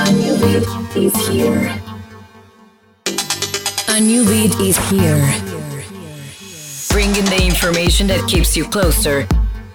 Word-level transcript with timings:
A 0.00 0.12
new 0.12 0.36
beat 0.38 0.96
is 0.96 1.26
here. 1.26 1.74
A 3.88 4.00
new 4.00 4.24
beat 4.24 4.54
is 4.60 4.76
here. 4.90 5.26
Bringing 6.90 7.24
the 7.24 7.42
information 7.44 8.06
that 8.06 8.24
keeps 8.28 8.56
you 8.56 8.64
closer 8.64 9.26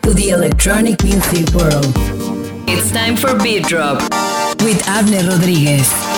to 0.03 0.13
the 0.13 0.29
electronic 0.29 1.03
music 1.03 1.53
world. 1.53 1.91
It's 2.69 2.89
time 2.91 3.17
for 3.17 3.37
Beat 3.43 3.65
Drop 3.65 4.01
with 4.61 4.87
Abner 4.87 5.23
Rodríguez. 5.23 6.12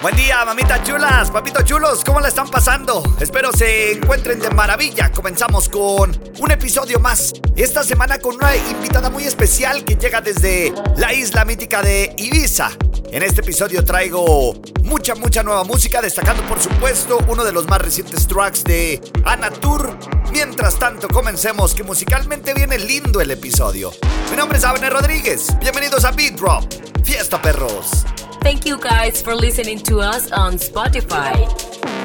Buen 0.00 0.14
día, 0.14 0.44
mamitas 0.44 0.84
chulas, 0.84 1.28
papitos 1.28 1.64
chulos, 1.64 2.04
¿cómo 2.04 2.20
la 2.20 2.28
están 2.28 2.48
pasando? 2.48 3.02
Espero 3.18 3.50
se 3.52 3.94
encuentren 3.94 4.38
de 4.38 4.48
maravilla. 4.50 5.10
Comenzamos 5.10 5.68
con 5.68 6.16
un 6.38 6.50
episodio 6.52 7.00
más. 7.00 7.32
Esta 7.56 7.82
semana 7.82 8.20
con 8.20 8.36
una 8.36 8.54
invitada 8.54 9.10
muy 9.10 9.24
especial 9.24 9.84
que 9.84 9.96
llega 9.96 10.20
desde 10.20 10.72
la 10.96 11.12
isla 11.12 11.44
mítica 11.44 11.82
de 11.82 12.14
Ibiza. 12.16 12.70
En 13.10 13.24
este 13.24 13.40
episodio 13.40 13.84
traigo 13.84 14.54
mucha, 14.84 15.16
mucha 15.16 15.42
nueva 15.42 15.64
música, 15.64 16.00
destacando 16.00 16.44
por 16.44 16.60
supuesto 16.60 17.18
uno 17.26 17.42
de 17.42 17.50
los 17.50 17.66
más 17.66 17.80
recientes 17.80 18.28
tracks 18.28 18.62
de 18.62 19.00
Anatur. 19.24 19.98
Mientras 20.30 20.78
tanto, 20.78 21.08
comencemos, 21.08 21.74
que 21.74 21.82
musicalmente 21.82 22.54
viene 22.54 22.78
lindo 22.78 23.20
el 23.20 23.32
episodio. 23.32 23.90
Mi 24.30 24.36
nombre 24.36 24.58
es 24.58 24.64
Abner 24.64 24.92
Rodríguez, 24.92 25.58
bienvenidos 25.58 26.04
a 26.04 26.12
Beat 26.12 26.34
Drop. 26.34 26.72
Fiesta 27.02 27.42
perros. 27.42 28.04
Thank 28.40 28.64
you 28.64 28.78
guys 28.78 29.20
for 29.20 29.34
listening 29.34 29.78
to 29.80 30.00
us 30.00 30.30
on 30.32 30.54
Spotify. 30.54 31.97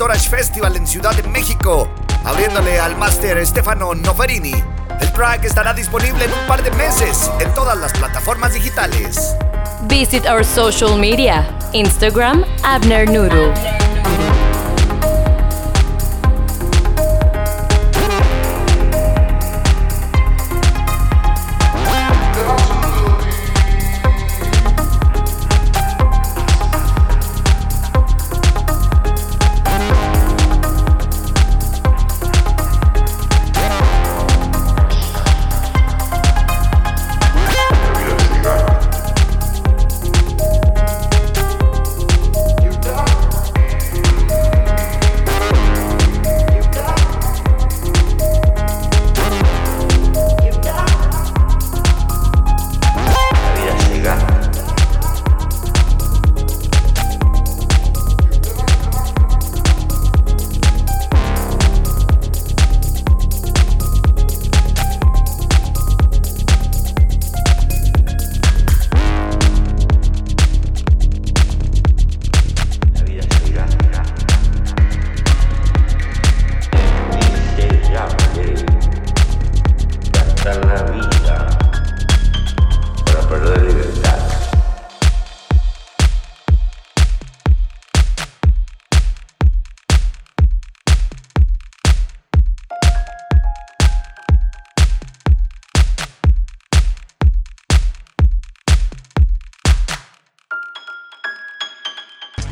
Storage 0.00 0.30
Festival 0.30 0.76
en 0.76 0.86
Ciudad 0.86 1.14
de 1.14 1.22
México, 1.28 1.86
abriéndole 2.24 2.80
al 2.80 2.96
máster 2.96 3.46
Stefano 3.46 3.94
Noferini. 3.94 4.54
El 4.98 5.12
track 5.12 5.44
estará 5.44 5.74
disponible 5.74 6.24
en 6.24 6.32
un 6.32 6.46
par 6.48 6.62
de 6.62 6.70
meses 6.70 7.30
en 7.38 7.52
todas 7.52 7.76
las 7.76 7.92
plataformas 7.92 8.54
digitales. 8.54 9.36
Visit 9.90 10.24
our 10.24 10.42
social 10.42 10.98
media, 10.98 11.46
Instagram, 11.74 12.46
Abner 12.62 13.06
Noodle. 13.10 13.52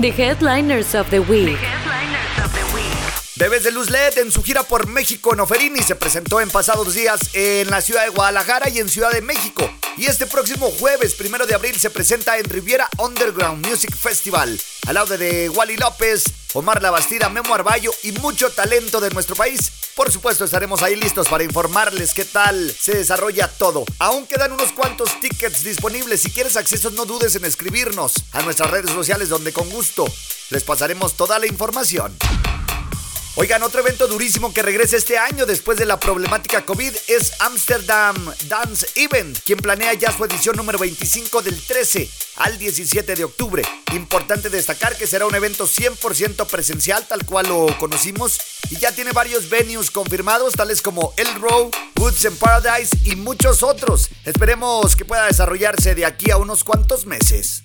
The 0.09 0.23
Headliners 0.25 0.95
of 0.95 1.11
the 1.11 1.21
Week. 1.21 1.59
Bebés 3.37 3.63
de 3.63 3.71
Luz 3.71 3.91
LED 3.91 4.17
en 4.17 4.33
su 4.33 4.43
gira 4.43 4.63
por 4.63 4.87
México, 4.87 5.35
Noferini 5.35 5.83
se 5.83 5.97
presentó 5.97 6.41
en 6.41 6.49
pasados 6.49 6.95
días 6.95 7.21
en 7.35 7.71
la 7.71 7.83
ciudad 7.83 8.05
de 8.05 8.09
Guadalajara 8.09 8.71
y 8.71 8.79
en 8.79 8.89
Ciudad 8.89 9.13
de 9.13 9.21
México. 9.21 9.71
Y 9.99 10.07
este 10.07 10.27
próximo 10.27 10.71
jueves, 10.71 11.15
primero 11.15 11.47
de 11.47 11.55
abril, 11.55 11.79
se 11.79 11.91
presenta 11.91 12.39
en 12.39 12.45
Riviera 12.45 12.89
Underground 12.97 13.67
Music 13.67 13.95
Festival, 13.95 14.59
al 14.89 14.95
lado 14.95 15.19
de 15.19 15.51
Wally 15.51 15.77
López, 15.77 16.25
Omar 16.55 16.81
La 16.81 16.91
Bastida, 16.91 17.29
Memo 17.29 17.55
Arballo 17.55 17.91
y 18.05 18.13
mucho 18.13 18.51
talento 18.51 19.01
de 19.01 19.11
nuestro 19.11 19.37
país. 19.37 19.71
Por 19.95 20.11
supuesto, 20.11 20.47
estaremos 20.47 20.81
ahí 20.83 20.97
listos 20.97 21.29
para 21.29 21.45
informarles 21.45 22.15
qué 22.15 22.25
tal 22.25 22.75
se 22.75 22.97
desarrolla 22.97 23.49
todo. 23.49 23.85
Aún 23.99 24.27
quedan 24.27 24.53
unos 24.53 24.73
cuantos 24.73 25.21
tickets 25.21 25.63
disponibles. 25.63 26.23
Si 26.23 26.31
quieres 26.31 26.57
acceso, 26.57 26.89
no 26.89 27.05
dudes 27.05 27.37
en 27.37 27.45
escribirnos 27.45 28.15
a 28.33 28.41
nuestras 28.41 28.71
redes 28.71 28.91
sociales, 28.91 29.29
donde 29.29 29.53
con 29.53 29.69
gusto 29.69 30.07
les 30.49 30.65
pasaremos 30.65 31.19
toda 31.19 31.39
la 31.39 31.47
información. 31.47 32.17
Oigan, 33.41 33.63
otro 33.63 33.83
evento 33.83 34.09
durísimo 34.09 34.53
que 34.53 34.63
regresa 34.63 34.97
este 34.97 35.17
año 35.17 35.47
después 35.47 35.79
de 35.79 35.87
la 35.87 36.01
problemática 36.01 36.67
COVID 36.67 36.93
es 37.07 37.31
Amsterdam 37.39 38.17
Dance 38.49 38.85
Event, 38.97 39.39
quien 39.45 39.61
planea 39.61 39.95
ya 39.95 40.11
su 40.11 40.25
edición 40.25 40.57
número 40.57 40.77
25 40.77 41.41
del 41.43 41.63
13 41.63 42.11
al 42.39 42.59
17 42.59 43.15
de 43.15 43.23
octubre. 43.23 43.63
Importante 43.95 44.51
destacar 44.51 44.97
que 44.97 45.07
será 45.07 45.25
un 45.25 45.37
evento 45.37 45.69
100% 45.69 46.49
presencial, 46.49 47.07
tal 47.07 47.25
cual 47.27 47.47
lo 47.47 47.79
conocimos, 47.79 48.41
y 48.71 48.77
ya 48.79 48.91
tiene 48.91 49.13
varios 49.13 49.49
venues 49.49 49.93
confirmados, 49.93 50.55
tales 50.55 50.83
como 50.83 51.15
El 51.17 51.33
Row, 51.37 51.71
Woods 51.97 52.27
and 52.27 52.39
Paradise 52.39 52.91
y 53.05 53.15
muchos 53.15 53.63
otros. 53.63 54.09
Esperemos 54.25 54.97
que 54.97 55.05
pueda 55.05 55.27
desarrollarse 55.27 55.95
de 55.95 56.07
aquí 56.07 56.33
a 56.33 56.39
unos 56.39 56.65
cuantos 56.65 57.07
meses. 57.07 57.63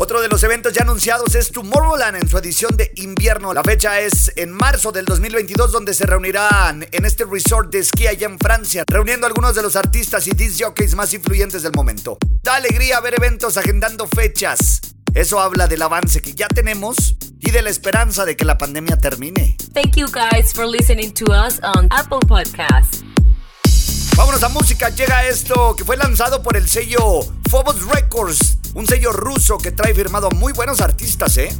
Otro 0.00 0.20
de 0.20 0.28
los 0.28 0.44
eventos 0.44 0.72
ya 0.72 0.82
anunciados 0.82 1.34
es 1.34 1.50
Tomorrowland 1.50 2.22
en 2.22 2.28
su 2.28 2.38
edición 2.38 2.76
de 2.76 2.92
invierno. 2.94 3.52
La 3.52 3.64
fecha 3.64 3.98
es 3.98 4.32
en 4.36 4.52
marzo 4.52 4.92
del 4.92 5.04
2022 5.04 5.72
donde 5.72 5.92
se 5.92 6.06
reunirán 6.06 6.86
en 6.92 7.04
este 7.04 7.24
resort 7.24 7.72
de 7.72 7.80
esquí 7.80 8.06
allá 8.06 8.28
en 8.28 8.38
Francia, 8.38 8.84
reuniendo 8.86 9.26
algunos 9.26 9.56
de 9.56 9.62
los 9.62 9.74
artistas 9.74 10.28
y 10.28 10.30
disc 10.30 10.62
jockeys 10.62 10.94
más 10.94 11.12
influyentes 11.14 11.64
del 11.64 11.72
momento. 11.74 12.16
Da 12.44 12.54
alegría 12.54 13.00
ver 13.00 13.14
eventos 13.16 13.56
agendando 13.56 14.06
fechas. 14.06 14.80
Eso 15.14 15.40
habla 15.40 15.66
del 15.66 15.82
avance 15.82 16.22
que 16.22 16.32
ya 16.32 16.46
tenemos 16.46 17.16
y 17.40 17.50
de 17.50 17.62
la 17.62 17.70
esperanza 17.70 18.24
de 18.24 18.36
que 18.36 18.44
la 18.44 18.56
pandemia 18.56 18.98
termine. 18.98 19.56
Thank 19.74 19.96
you 19.96 20.06
guys 20.06 20.52
for 20.52 20.64
listening 20.64 21.12
to 21.14 21.24
us 21.32 21.58
on 21.64 21.88
Apple 21.90 22.20
Podcasts. 22.20 23.02
Vámonos 24.18 24.42
a 24.42 24.48
música, 24.48 24.88
llega 24.88 25.28
esto 25.28 25.76
que 25.76 25.84
fue 25.84 25.96
lanzado 25.96 26.42
por 26.42 26.56
el 26.56 26.68
sello 26.68 27.20
Phobos 27.48 27.86
Records, 27.86 28.58
un 28.74 28.84
sello 28.84 29.12
ruso 29.12 29.58
que 29.58 29.70
trae 29.70 29.94
firmado 29.94 30.26
a 30.26 30.30
muy 30.34 30.52
buenos 30.52 30.80
artistas, 30.80 31.36
¿eh? 31.36 31.56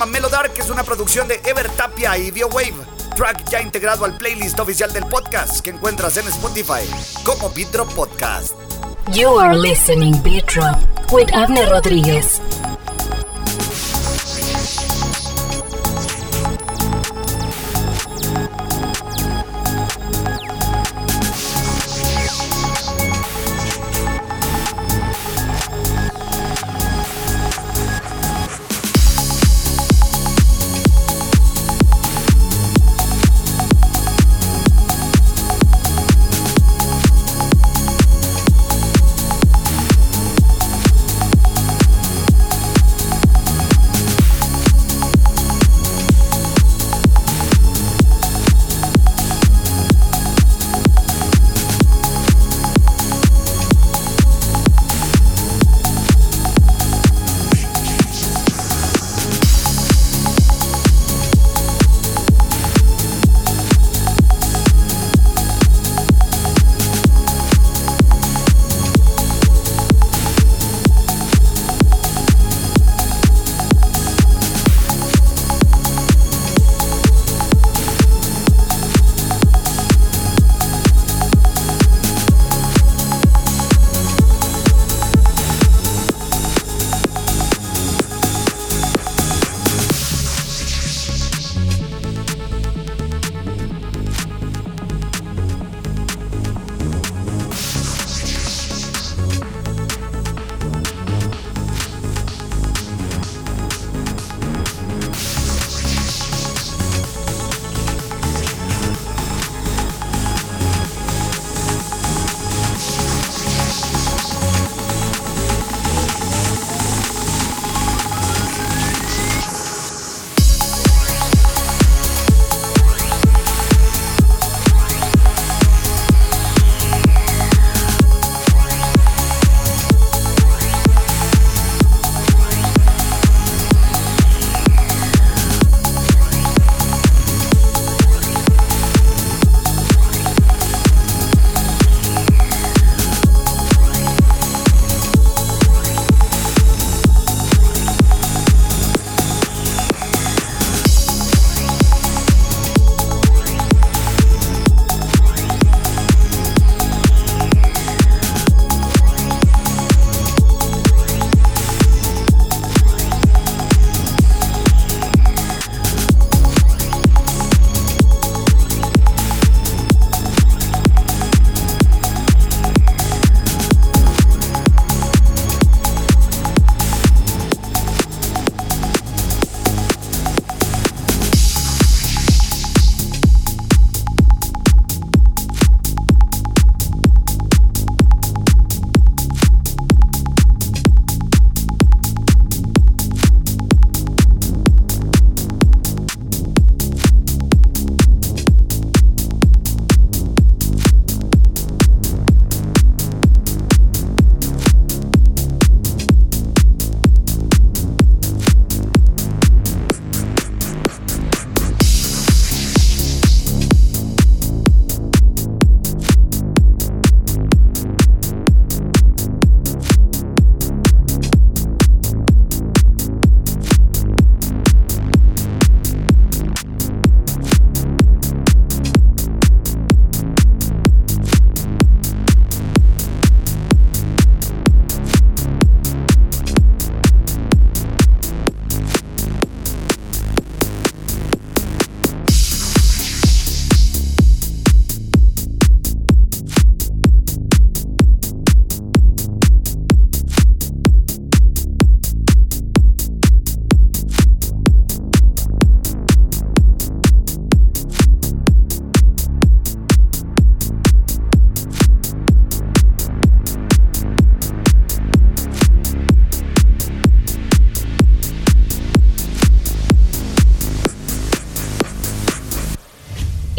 Llama 0.00 0.12
Melodark, 0.12 0.58
es 0.58 0.70
una 0.70 0.82
producción 0.82 1.28
de 1.28 1.40
Ever 1.44 1.68
Tapia 1.70 2.16
y 2.16 2.30
BioWave. 2.30 2.72
Track 3.16 3.50
ya 3.50 3.60
integrado 3.60 4.04
al 4.06 4.16
playlist 4.16 4.58
oficial 4.58 4.90
del 4.92 5.04
podcast 5.06 5.60
que 5.60 5.70
encuentras 5.70 6.16
en 6.16 6.26
Spotify 6.28 6.88
como 7.24 7.50
Beat 7.50 7.76
Podcast. 7.94 8.54
You 9.12 9.38
are 9.38 9.54
listening 9.56 10.22
Beat 10.22 10.46
with 11.12 11.28
Abner 11.34 11.68
Rodríguez. 11.68 12.40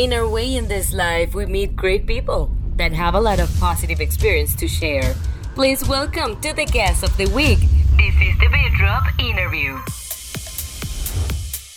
In 0.01 0.13
our 0.13 0.27
way 0.27 0.55
in 0.55 0.67
this 0.67 0.93
life, 0.93 1.36
we 1.36 1.46
meet 1.46 1.75
great 1.75 2.08
people 2.08 2.50
that 2.75 2.91
have 2.91 3.13
a 3.13 3.22
lot 3.22 3.39
of 3.39 3.51
positive 3.60 4.01
experience 4.01 4.55
to 4.55 4.67
share. 4.67 5.13
Please 5.53 5.88
welcome 5.88 6.41
to 6.41 6.53
the 6.53 6.65
guest 6.65 7.03
of 7.03 7.15
the 7.17 7.27
week. 7.27 7.60
This 7.98 8.15
is 8.15 8.36
the 8.39 8.50
Beat 8.50 8.74
Drop 8.79 9.03
interview. 9.20 9.77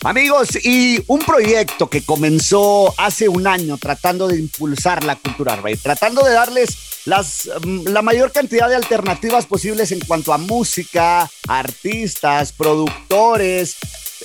Amigos, 0.03 0.57
y 0.65 1.03
un 1.05 1.19
proyecto 1.19 1.87
que 1.87 2.01
comenzó 2.01 2.95
hace 2.97 3.29
un 3.29 3.45
año 3.45 3.77
tratando 3.77 4.27
de 4.27 4.39
impulsar 4.39 5.03
la 5.03 5.17
cultura 5.17 5.55
rave, 5.57 5.77
tratando 5.77 6.23
de 6.23 6.33
darles 6.33 7.05
mm, 7.05 7.89
la 7.89 8.01
mayor 8.01 8.31
cantidad 8.31 8.67
de 8.67 8.75
alternativas 8.75 9.45
posibles 9.45 9.91
en 9.91 9.99
cuanto 9.99 10.33
a 10.33 10.39
música, 10.39 11.29
artistas, 11.47 12.53
productores, 12.53 13.77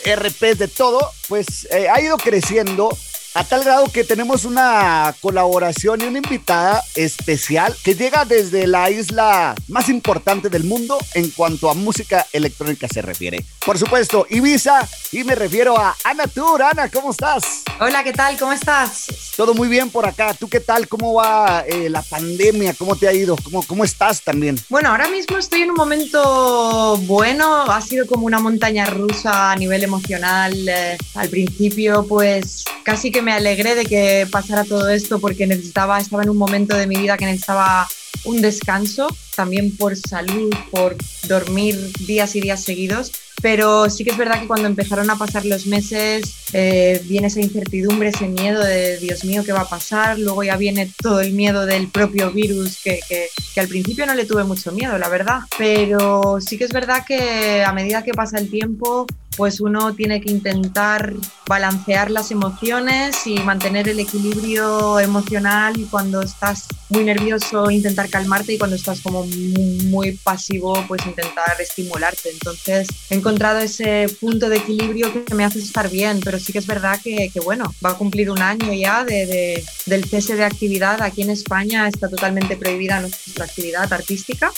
RPs, 0.07 0.59
de 0.59 0.69
todo, 0.69 1.13
pues 1.29 1.69
eh, 1.71 1.87
ha 1.91 2.01
ido 2.01 2.17
creciendo 2.17 2.97
a 3.35 3.45
tal 3.45 3.63
grado 3.63 3.87
que 3.93 4.03
tenemos 4.03 4.45
una 4.45 5.15
colaboración 5.21 6.01
y 6.01 6.05
una 6.05 6.19
invitada 6.19 6.83
especial 6.97 7.77
que 7.85 7.95
llega 7.95 8.25
desde 8.25 8.67
la 8.67 8.91
isla 8.91 9.55
más 9.69 9.89
importante 9.89 10.49
del 10.49 10.65
mundo 10.65 10.99
en 11.15 11.31
cuanto 11.31 11.71
a 11.71 11.75
música 11.75 12.27
electrónica 12.33 12.89
se 12.89 13.03
refiere. 13.03 13.45
Por 13.65 13.79
supuesto, 13.79 14.27
Ibiza, 14.29 14.89
y 15.13 15.23
me 15.23 15.35
refiero 15.35 15.79
a 15.79 15.97
Ana 16.05 16.27
Tour. 16.27 16.63
Ana, 16.63 16.89
¿cómo 16.89 17.13
estás? 17.13 17.63
Hola, 17.79 18.03
¿qué 18.03 18.13
tal? 18.13 18.37
¿Cómo 18.39 18.53
estás? 18.53 19.07
Todo 19.37 19.55
muy 19.55 19.69
bien 19.69 19.91
por 19.91 20.07
acá. 20.07 20.35
¿Tú 20.35 20.49
qué 20.49 20.61
tal? 20.61 20.89
¿Cómo 20.89 21.15
va 21.15 21.65
eh, 21.67 21.89
la 21.89 22.03
pandemia? 22.03 22.75
¿Cómo 22.75 22.97
te 22.97 23.07
ha 23.07 23.13
ido? 23.13 23.37
¿Cómo, 23.37 23.63
¿Cómo 23.63 23.85
estás 23.85 24.23
también? 24.23 24.59
Bueno, 24.69 24.91
ahora 24.91 25.09
mismo 25.09 25.39
estoy 25.39 25.63
en 25.63 25.71
un 25.71 25.77
momento 25.77 26.97
bueno. 27.03 27.71
Ha 27.71 27.81
sido 27.81 28.07
como 28.07 28.27
una 28.27 28.41
montaña 28.41 28.87
rusa 28.87 29.53
a 29.53 29.57
nivel 29.57 29.85
emocional. 29.85 30.69
Eh, 30.69 30.99
al 31.15 31.29
principio, 31.29 32.05
pues 32.09 32.65
casi 32.83 33.11
que 33.11 33.20
me 33.23 33.33
alegré 33.33 33.75
de 33.75 33.87
que 33.87 34.27
pasara 34.31 34.65
todo 34.65 34.89
esto 34.89 35.19
porque 35.21 35.47
necesitaba, 35.47 35.99
estaba 35.99 36.23
en 36.23 36.31
un 36.31 36.37
momento 36.37 36.77
de 36.77 36.87
mi 36.87 36.97
vida 36.97 37.17
que 37.17 37.27
necesitaba 37.27 37.89
un 38.25 38.43
descanso, 38.43 39.09
también 39.35 39.77
por 39.77 39.97
salud, 39.97 40.55
por 40.71 40.97
dormir 41.27 41.77
días 42.01 42.37
y 42.37 42.41
días 42.41 42.63
seguidos. 42.63 43.13
Pero 43.43 43.89
sí 43.89 44.05
que 44.05 44.11
es 44.11 44.19
verdad 44.19 44.39
que 44.39 44.47
cuando 44.47 44.69
empezaron 44.69 45.09
a 45.09 45.17
pasar 45.17 45.47
los 45.47 45.67
meses 45.67 46.35
eh, 46.53 47.01
viene 47.07 47.29
esa 47.29 47.41
incertidumbre, 47.41 48.11
ese 48.11 48.29
miedo 48.29 48.63
de 48.63 48.99
Dios 48.99 49.25
mío, 49.25 49.43
¿qué 49.47 49.53
va 49.53 49.63
a 49.63 49.69
pasar? 49.69 50.19
Luego 50.19 50.43
ya 50.43 50.59
viene 50.59 50.93
todo 51.01 51.21
el 51.21 51.33
miedo 51.33 51.65
del 51.65 51.89
propio 51.89 52.31
virus, 52.33 52.79
que, 52.83 53.01
que, 53.09 53.29
que 53.55 53.61
al 53.61 53.69
principio 53.69 54.05
no 54.05 54.15
le 54.15 54.27
tuve 54.27 54.45
mucho 54.45 54.73
miedo, 54.73 54.99
la 54.99 55.09
verdad. 55.09 55.41
Pero 55.57 56.39
sí 56.41 56.59
que 56.59 56.65
es 56.65 56.73
verdad 56.73 57.05
que 57.07 57.65
a 57.65 57.73
medida 57.73 58.05
que 58.05 58.13
pasa 58.13 58.39
el 58.39 58.51
tiempo 58.51 59.07
pues 59.41 59.59
uno 59.59 59.95
tiene 59.95 60.21
que 60.21 60.31
intentar 60.31 61.15
balancear 61.49 62.11
las 62.11 62.31
emociones 62.31 63.27
y 63.27 63.39
mantener 63.39 63.89
el 63.89 63.99
equilibrio 63.99 65.01
emocional 65.01 65.81
y 65.81 65.85
cuando 65.85 66.21
estás 66.21 66.67
muy 66.91 67.05
nervioso 67.05 67.71
intentar 67.71 68.11
calmarte 68.11 68.53
y 68.53 68.59
cuando 68.59 68.77
estás 68.77 69.01
como 69.01 69.25
muy, 69.25 70.13
pasivo 70.23 70.85
pues 70.87 71.07
intentar 71.07 71.59
estimularte. 71.59 72.29
Entonces 72.29 72.87
he 73.09 73.15
encontrado 73.15 73.61
ese 73.61 74.15
punto 74.21 74.51
de 74.51 74.59
equilibrio 74.59 75.11
que 75.11 75.35
me 75.35 75.47
hace 75.47 75.61
estar 75.61 75.89
bien, 75.89 76.21
pero 76.23 76.39
sí 76.39 76.53
que 76.53 76.59
es 76.59 76.67
verdad 76.67 77.01
que, 77.03 77.33
bueno, 77.43 77.75
va 77.83 77.93
a 77.93 77.97
cumplir 77.97 78.31
un 78.31 78.43
año 78.43 78.75
ya 78.75 79.07
de, 79.07 79.65
del 79.87 80.05
cese 80.05 80.37
de 80.37 80.45
actividad. 80.45 81.01
Aquí 81.01 81.23
en 81.23 81.31
España 81.31 81.89
está 81.89 82.11
totalmente 82.11 82.59
prohibida 82.59 83.01
nuestra 83.01 83.47
actividad 83.47 83.91
artística 83.91 84.53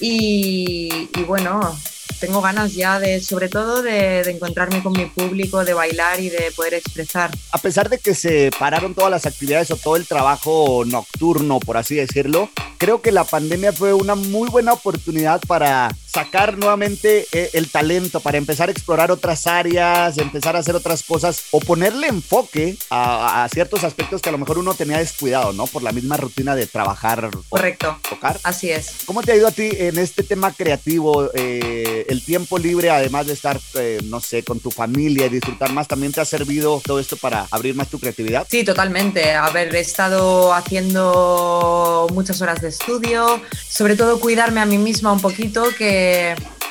y 0.00 1.06
bueno, 1.26 1.76
tengo 2.22 2.40
ganas 2.40 2.72
ya 2.74 3.00
de, 3.00 3.20
sobre 3.20 3.48
todo, 3.48 3.82
de, 3.82 4.20
encontrarme 4.20 4.80
con 4.80 4.92
mi 4.92 5.06
público, 5.06 5.64
de 5.64 5.74
bailar 5.74 6.20
y 6.20 6.30
de 6.30 6.52
poder 6.54 6.74
expresar. 6.74 7.32
A 7.50 7.58
pesar 7.58 7.90
de 7.90 7.98
que 7.98 8.14
se 8.14 8.52
pararon 8.56 8.94
todas 8.94 9.10
las 9.10 9.26
actividades 9.26 9.72
o 9.72 9.76
todo 9.76 9.96
el 9.96 10.06
trabajo 10.06 10.84
nocturno, 10.86 11.58
por 11.58 11.76
así 11.76 11.96
decirlo, 11.96 12.48
creo 12.78 13.02
que 13.02 13.10
la 13.10 13.24
pandemia 13.24 13.72
fue 13.72 13.92
una 13.92 14.14
muy 14.14 14.48
buena 14.48 14.72
oportunidad 14.72 15.40
para 15.48 15.90
sacar 16.12 16.58
nuevamente 16.58 17.26
eh, 17.32 17.50
el 17.54 17.70
talento, 17.70 18.20
para 18.20 18.36
empezar 18.36 18.68
a 18.68 18.72
explorar 18.72 19.10
otras 19.10 19.46
áreas, 19.46 20.18
empezar 20.18 20.56
a 20.56 20.58
hacer 20.58 20.74
otras 20.74 21.02
cosas 21.02 21.44
o 21.52 21.60
ponerle 21.60 22.08
enfoque 22.08 22.76
a, 22.90 23.48
ciertos 23.52 23.84
aspectos 23.84 24.20
que 24.20 24.28
a 24.28 24.32
lo 24.32 24.38
mejor 24.38 24.58
uno 24.58 24.74
tenía 24.74 24.98
descuidado, 24.98 25.52
¿no? 25.52 25.66
Por 25.66 25.82
la 25.82 25.92
misma 25.92 26.16
rutina 26.16 26.54
de 26.54 26.66
trabajar. 26.66 27.30
Correcto. 27.48 27.98
tocar. 28.08 28.38
Así 28.42 28.70
es. 28.70 29.04
¿Cómo 29.06 29.22
te 29.22 29.32
ha 29.32 29.36
ido 29.36 29.48
a 29.48 29.52
ti 29.52 29.68
en 29.72 29.98
este 29.98 30.22
tema 30.22 30.52
creativo? 30.52 31.30
Eh, 31.34 32.06
el 32.08 32.22
tiempo 32.24 32.58
libre, 32.58 32.90
además 32.90 33.26
de 33.26 33.32
estar, 33.32 33.58
eh, 33.74 34.00
no 34.04 34.20
sé, 34.20 34.42
con 34.42 34.60
tu 34.60 34.70
familia 34.70 35.26
y 35.26 35.30
disfrutar 35.30 35.72
más, 35.72 35.88
¿también 35.88 36.12
te 36.12 36.20
ha 36.20 36.24
servido 36.24 36.82
todo 36.84 37.00
esto 37.00 37.16
para 37.16 37.46
abrir 37.50 37.74
más 37.74 37.88
tu 37.88 37.98
creatividad? 37.98 38.46
Sí, 38.50 38.64
totalmente. 38.64 39.32
Haber 39.32 39.74
estado 39.76 40.52
haciendo 40.52 42.06
muchas 42.12 42.40
horas 42.42 42.60
de 42.60 42.68
estudio, 42.68 43.40
sobre 43.68 43.96
todo 43.96 44.20
cuidarme 44.20 44.60
a 44.60 44.66
mí 44.66 44.78
misma 44.78 45.12
un 45.12 45.20
poquito, 45.20 45.64
que 45.76 46.01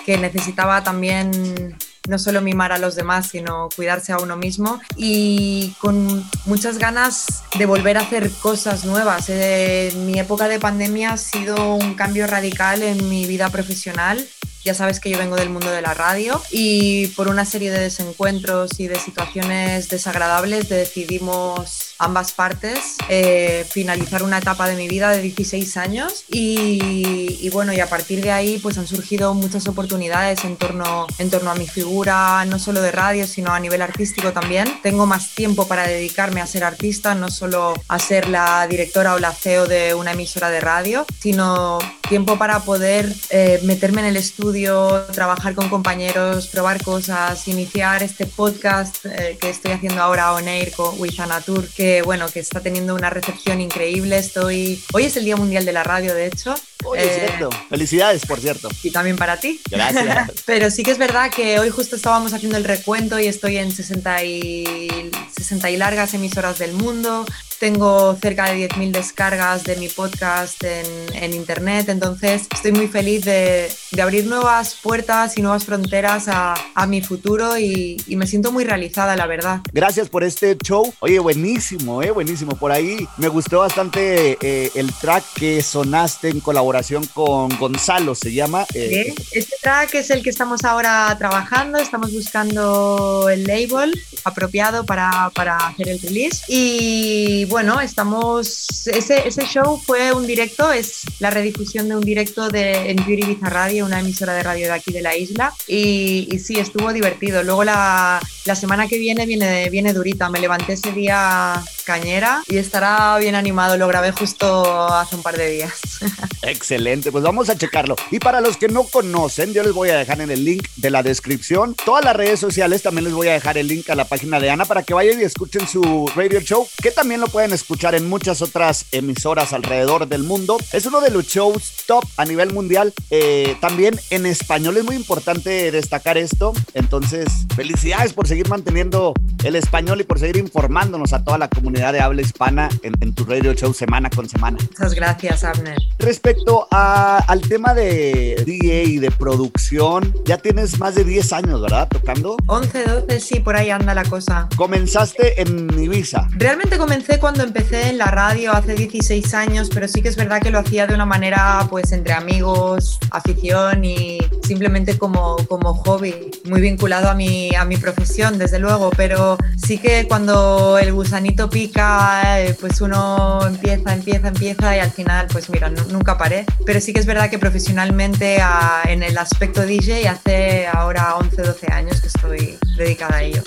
que, 0.05 0.17
necesitaba 0.17 0.83
también 0.83 1.77
no 2.09 2.19
solo 2.19 2.41
mimar 2.41 2.73
a 2.73 2.77
los 2.77 2.95
demás, 2.95 3.29
sino 3.29 3.69
cuidarse 3.73 4.11
a 4.11 4.17
uno 4.17 4.35
mismo 4.35 4.81
y 4.97 5.73
con 5.79 6.29
muchas 6.45 6.77
ganas 6.77 7.43
de 7.57 7.65
volver 7.65 7.97
a 7.97 8.01
hacer 8.01 8.29
cosas 8.41 8.83
nuevas. 8.83 9.29
Eh, 9.29 9.93
mi 10.05 10.19
época 10.19 10.50
de 10.50 10.59
pandemia 10.59 11.13
ha 11.13 11.17
sido 11.17 11.75
un 11.75 11.93
cambio 11.93 12.27
radical 12.27 12.83
en 12.83 13.07
mi 13.07 13.25
vida 13.25 13.50
profesional 13.50 14.27
ya 14.63 14.73
sabes 14.75 15.00
que 15.00 15.09
yo 15.09 15.17
vengo 15.17 15.35
del 15.35 15.50
mundo 15.50 15.71
de 15.71 15.81
la 15.81 15.93
radio 15.93 16.41
y 16.51 17.07
por 17.07 17.27
una 17.27 17.45
serie 17.45 17.71
de 17.71 17.79
desencuentros 17.79 18.79
y 18.79 18.88
de 18.88 18.95
situaciones 18.95 19.89
desagradables 19.89 20.69
decidimos 20.69 21.90
ambas 22.01 22.31
partes 22.31 22.98
eh, 23.10 23.65
finalizar 23.70 24.24
una 24.24 24.39
etapa 24.39 24.67
de 24.67 24.75
mi 24.75 24.88
vida 24.88 25.12
de 25.12 25.22
16 25.22 25.77
años 25.77 26.25
y, 26.29 27.50
bueno, 27.51 27.74
y 27.74 27.79
a 27.79 27.88
partir 27.88 28.22
de 28.22 28.31
ahí 28.31 28.58
pues 28.58 28.77
han 28.77 28.87
surgido 28.87 29.33
muchas 29.33 29.68
oportunidades 29.68 30.44
en 30.44 30.57
torno, 30.57 31.07
en 31.20 31.29
torno 31.29 31.51
a 31.51 31.55
mi 31.55 31.68
figura, 31.68 32.44
no 32.46 32.59
solo 32.59 32.81
de 32.81 32.92
radio, 32.92 33.27
sino 33.27 33.51
a 33.51 33.59
nivel 33.59 33.81
artístico 33.81 34.31
también. 34.31 34.81
Tengo 34.81 35.05
más 35.05 35.35
tiempo 35.35 35.68
para 35.68 35.87
dedicarme 35.87 36.42
a 36.42 36.48
ser 36.48 36.64
artista, 36.64 37.16
no 37.16 37.29
solo 37.29 37.74
a 37.87 38.00
ser 38.00 38.27
la 38.27 38.68
directora 38.68 39.14
o 39.14 39.20
la 39.20 39.31
CEO 39.31 39.68
de 39.68 39.94
una 39.94 40.14
emisora 40.14 40.50
de 40.50 40.59
radio, 40.59 41.05
sino 41.20 41.79
tiempo 42.09 42.37
para 42.37 42.59
poder 42.59 43.14
eh, 43.29 43.59
meterme 43.64 44.01
en 44.01 44.07
el 44.07 44.18
estudio 44.18 45.05
trabajar 45.14 45.55
con 45.55 45.70
compañeros, 45.70 46.48
probar 46.48 46.83
cosas, 46.83 47.48
iniciar 47.48 48.03
este 48.03 48.25
podcast 48.25 49.05
eh, 49.05 49.37
que 49.40 49.50
estoy 49.50 49.72
haciendo 49.72 50.01
ahora 50.01 50.33
on 50.33 50.48
air 50.48 50.72
con 50.72 51.00
With 51.00 51.20
Anatur, 51.20 51.70
que 51.91 52.01
bueno, 52.03 52.27
que 52.29 52.39
está 52.39 52.61
teniendo 52.61 52.95
una 52.95 53.09
recepción 53.09 53.59
increíble. 53.59 54.17
Estoy 54.17 54.81
hoy 54.93 55.03
es 55.03 55.17
el 55.17 55.25
Día 55.25 55.35
Mundial 55.35 55.65
de 55.65 55.73
la 55.73 55.83
Radio, 55.83 56.13
de 56.13 56.27
hecho. 56.27 56.55
Oye, 56.85 57.03
eh, 57.03 57.27
cierto. 57.27 57.49
Felicidades, 57.69 58.25
por 58.25 58.39
cierto. 58.39 58.69
Y 58.81 58.91
también 58.91 59.17
para 59.17 59.37
ti. 59.37 59.59
Gracias. 59.69 60.31
Pero 60.45 60.71
sí 60.71 60.83
que 60.83 60.91
es 60.91 60.97
verdad 60.97 61.29
que 61.29 61.59
hoy 61.59 61.69
justo 61.69 61.97
estábamos 61.97 62.33
haciendo 62.33 62.57
el 62.57 62.63
recuento 62.63 63.19
y 63.19 63.27
estoy 63.27 63.57
en 63.57 63.73
60 63.73 64.23
y, 64.23 65.11
60 65.35 65.69
y 65.69 65.77
largas 65.77 66.13
emisoras 66.13 66.59
del 66.59 66.71
mundo. 66.71 67.25
Tengo 67.61 68.15
cerca 68.15 68.51
de 68.51 68.67
10.000 68.67 68.89
descargas 68.89 69.63
de 69.65 69.75
mi 69.75 69.87
podcast 69.87 70.63
en, 70.63 71.13
en, 71.13 71.35
internet, 71.35 71.89
entonces 71.89 72.47
estoy 72.51 72.71
muy 72.71 72.87
feliz 72.87 73.24
de, 73.24 73.71
de, 73.91 74.01
abrir 74.01 74.25
nuevas 74.25 74.74
puertas 74.81 75.37
y 75.37 75.43
nuevas 75.43 75.65
fronteras 75.65 76.27
a, 76.27 76.55
a 76.74 76.87
mi 76.87 77.03
futuro 77.03 77.59
y, 77.59 78.01
y, 78.07 78.15
me 78.15 78.25
siento 78.25 78.51
muy 78.51 78.63
realizada, 78.63 79.15
la 79.15 79.27
verdad. 79.27 79.61
Gracias 79.71 80.09
por 80.09 80.24
este 80.24 80.57
show. 80.57 80.91
Oye, 81.01 81.19
buenísimo, 81.19 82.01
eh, 82.01 82.09
buenísimo. 82.09 82.55
Por 82.55 82.71
ahí 82.71 83.07
me 83.17 83.27
gustó 83.27 83.59
bastante 83.59 84.39
eh, 84.41 84.71
el 84.74 84.91
track 84.91 85.24
que 85.35 85.61
sonaste 85.61 86.29
en 86.29 86.39
colaboración 86.39 87.05
con 87.13 87.55
Gonzalo, 87.59 88.15
se 88.15 88.33
llama. 88.33 88.65
Eh, 88.74 89.13
este 89.33 89.55
track 89.61 89.93
es 89.93 90.09
el 90.09 90.24
que 90.24 90.31
estamos 90.31 90.63
ahora 90.63 91.15
trabajando, 91.19 91.77
estamos 91.77 92.11
buscando 92.11 93.29
el 93.29 93.43
label 93.43 94.01
apropiado 94.24 94.83
para, 94.83 95.29
para 95.35 95.57
hacer 95.57 95.89
el 95.89 96.01
release 96.01 96.43
y 96.47 97.45
bueno, 97.51 97.81
estamos. 97.81 98.87
Ese, 98.87 99.29
show 99.46 99.79
fue 99.85 100.14
un 100.14 100.25
directo, 100.25 100.72
es 100.72 101.01
la 101.20 101.29
redifusión 101.29 101.90
de 101.90 101.96
un 101.96 102.01
directo 102.01 102.48
de, 102.48 102.90
en 102.90 102.96
Beauty 102.96 103.27
Vista 103.27 103.50
Radio, 103.50 103.85
una 103.85 104.00
emisora 104.00 104.33
de 104.33 104.42
radio 104.42 104.68
de 104.68 104.72
aquí 104.72 104.94
de 104.94 105.01
la 105.01 105.18
isla. 105.18 105.53
Y, 105.68 106.29
y 106.31 106.40
sí, 106.40 106.57
estuvo 106.57 106.94
divertido. 106.94 107.44
Luego 107.44 107.66
la, 107.66 108.22
la 108.46 108.55
semana 108.55 108.87
que 108.87 108.98
viene 108.98 109.25
viene, 109.25 109.70
viene 109.70 109.94
durita. 109.94 110.29
Me 110.29 110.40
levanté 110.40 110.74
ese 110.74 110.94
día 110.94 111.61
cañera 111.83 112.42
y 112.48 112.57
estará 112.57 113.18
bien 113.18 113.35
animado. 113.35 113.77
Lo 113.77 113.87
grabé 113.87 114.11
justo 114.11 114.87
hace 114.87 115.16
un 115.16 115.22
par 115.22 115.37
de 115.37 115.50
días. 115.50 115.81
Excelente, 116.42 117.11
pues 117.11 117.24
vamos 117.24 117.50
a 117.50 117.57
checarlo. 117.57 117.96
Y 118.11 118.20
para 118.20 118.40
los 118.40 118.55
que 118.55 118.70
no 118.70 118.83
conocen, 118.83 119.53
yo 119.53 119.61
les 119.64 119.74
voy 119.74 119.90
a 119.90 119.98
dejar 119.98 120.22
en 120.22 120.31
el 120.31 120.46
link 120.46 120.68
de 120.77 120.90
la 120.90 121.03
descripción 121.03 121.75
todas 121.85 122.05
las 122.05 122.16
redes 122.16 122.40
sociales. 122.40 122.81
También 122.81 123.05
les 123.05 123.14
voy 123.14 123.27
a 123.27 123.33
dejar 123.33 123.57
el 123.57 123.68
link 123.68 123.90
a 123.90 123.96
la 123.96 124.05
página 124.05 124.40
de 124.40 124.50
Ana 124.50 124.66
para 124.66 124.83
que 124.83 124.94
vayan 124.94 125.20
y 125.20 125.24
escuchen 125.24 125.68
su 125.68 126.09
radio 126.16 126.40
show, 126.40 126.68
que 126.81 126.92
también 126.92 127.20
lo 127.20 127.27
pueden 127.27 127.40
escuchar 127.49 127.95
en 127.95 128.07
muchas 128.07 128.43
otras 128.43 128.85
emisoras 128.91 129.53
alrededor 129.53 130.07
del 130.07 130.23
mundo. 130.23 130.57
Es 130.71 130.85
uno 130.85 131.01
de 131.01 131.09
los 131.09 131.25
shows 131.25 131.73
top 131.87 132.05
a 132.17 132.25
nivel 132.25 132.53
mundial. 132.53 132.93
Eh, 133.09 133.55
también 133.59 133.99
en 134.11 134.27
español 134.27 134.77
es 134.77 134.83
muy 134.83 134.95
importante 134.95 135.71
destacar 135.71 136.17
esto. 136.17 136.53
Entonces, 136.75 137.47
felicidades 137.55 138.13
por 138.13 138.27
seguir 138.27 138.47
manteniendo 138.47 139.13
el 139.43 139.55
español 139.55 140.01
y 140.01 140.03
por 140.03 140.19
seguir 140.19 140.37
informándonos 140.37 141.13
a 141.13 141.23
toda 141.23 141.37
la 141.37 141.49
comunidad 141.49 141.93
de 141.93 142.01
habla 142.01 142.21
hispana 142.21 142.69
en, 142.83 143.13
tu 143.15 143.25
radio 143.25 143.53
show 143.53 143.73
semana 143.73 144.09
con 144.09 144.29
semana. 144.29 144.57
Muchas 144.61 144.93
gracias, 144.93 145.43
Abner. 145.43 145.77
Respecto 145.97 146.67
al 146.71 147.41
tema 147.41 147.73
de 147.73 148.43
DJ 148.45 148.83
y 148.83 148.97
de 148.99 149.09
producción, 149.09 150.13
ya 150.25 150.37
tienes 150.37 150.79
más 150.79 150.95
de 150.95 151.03
10 151.03 151.33
años, 151.33 151.61
¿verdad? 151.61 151.87
Tocando. 151.89 152.37
11, 152.47 152.83
12, 152.83 153.19
sí, 153.19 153.39
por 153.39 153.55
ahí 153.55 153.69
anda 153.69 153.93
la 153.93 154.03
cosa. 154.03 154.47
Comenzaste 154.55 155.41
en 155.41 155.69
Ibiza. 155.81 156.27
Realmente 156.31 156.77
comencé 156.77 157.19
cuando 157.19 157.30
empecé 157.39 157.89
en 157.89 157.98
la 157.98 158.07
radio 158.07 158.51
hace 158.51 158.75
16 158.75 159.33
años, 159.33 159.70
pero 159.74 159.87
sí 159.87 160.01
que 160.01 160.09
es 160.09 160.15
verdad 160.15 160.41
que 160.41 160.50
lo 160.50 160.59
hacía 160.59 160.87
de 160.87 160.94
una 160.94 161.05
manera 161.05 161.65
pues 161.70 161.91
entre 161.91 162.13
amigos, 162.13 163.00
afición 163.11 163.85
y 163.85 164.20
simplemente 164.44 164.98
como, 164.98 165.37
como 165.48 165.74
hobby, 165.74 166.31
muy 166.46 166.61
vinculado 166.61 167.09
a 167.09 167.13
mi, 167.13 167.53
a 167.55 167.65
mi 167.65 167.77
profesión, 167.77 168.37
desde 168.37 168.59
luego, 168.59 168.91
pero 168.96 169.37
sí 169.55 169.77
que 169.77 170.07
cuando 170.07 170.77
el 170.77 170.94
gusanito 170.94 171.50
pica, 171.50 172.41
eh, 172.41 172.55
pues 172.59 172.81
uno 172.81 173.39
empieza, 173.48 173.94
empieza, 173.94 174.27
empieza 174.27 174.75
y 174.75 174.79
al 174.79 174.91
final, 174.91 175.27
pues 175.31 175.50
mira, 175.50 175.70
nunca 175.70 176.17
paré. 176.17 176.46
Pero 176.65 176.81
sí 176.81 176.94
que 176.94 177.00
es 177.00 177.05
verdad 177.05 177.29
que 177.29 177.39
profesionalmente 177.39 178.37
en 178.85 179.03
el 179.03 179.17
aspecto 179.17 179.65
DJ 179.65 180.07
hace 180.07 180.67
ahora 180.67 181.15
11, 181.15 181.41
12 181.41 181.72
años 181.72 182.01
que 182.01 182.07
estoy 182.07 182.57
dedicada 182.77 183.17
a 183.17 183.24
ello. 183.24 183.44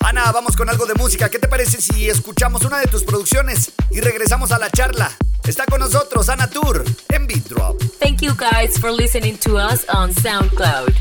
Ana, 0.00 0.30
vamos 0.32 0.56
con 0.56 0.68
algo 0.68 0.86
de 0.86 0.94
música. 0.94 1.28
¿Qué 1.28 1.38
te 1.38 1.48
parece 1.48 1.80
si 1.80 2.08
escuchamos 2.08 2.64
una 2.64 2.78
de 2.78 2.86
tus 2.86 3.04
producciones 3.04 3.72
y 3.90 4.00
regresamos 4.00 4.52
a 4.52 4.58
la 4.58 4.70
charla? 4.70 5.10
Está 5.44 5.64
con 5.66 5.80
nosotros 5.80 6.28
Ana 6.28 6.48
Tour 6.48 6.84
en 7.08 7.26
Beat 7.26 7.48
Drop. 7.48 7.82
Thank 8.00 8.20
you 8.20 8.34
guys 8.34 8.78
for 8.78 8.90
listening 8.92 9.36
to 9.38 9.56
us 9.56 9.84
on 9.88 10.12
SoundCloud. 10.12 10.94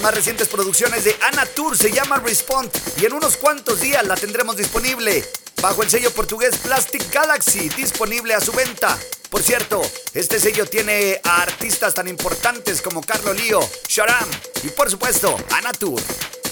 Las 0.00 0.02
más 0.02 0.14
recientes 0.14 0.48
producciones 0.48 1.04
de 1.04 1.14
Ana 1.22 1.44
Tour, 1.44 1.76
se 1.76 1.92
llama 1.92 2.16
Respond 2.18 2.70
y 3.00 3.04
en 3.04 3.12
unos 3.12 3.36
cuantos 3.36 3.80
días 3.80 4.06
la 4.06 4.14
tendremos 4.14 4.56
disponible 4.56 5.24
bajo 5.60 5.82
el 5.82 5.90
sello 5.90 6.10
portugués 6.10 6.56
Plastic 6.56 7.12
Galaxy, 7.12 7.68
disponible 7.70 8.34
a 8.34 8.40
su 8.40 8.52
venta. 8.52 8.96
Por 9.28 9.42
cierto, 9.42 9.82
este 10.14 10.40
sello 10.40 10.64
tiene 10.66 11.20
a 11.22 11.42
artistas 11.42 11.94
tan 11.94 12.08
importantes 12.08 12.80
como 12.80 13.02
Carlo 13.02 13.34
Lío, 13.34 13.60
Sharam 13.88 14.28
y 14.62 14.68
por 14.68 14.90
supuesto 14.90 15.36
Ana 15.50 15.72
Tour. 15.72 16.00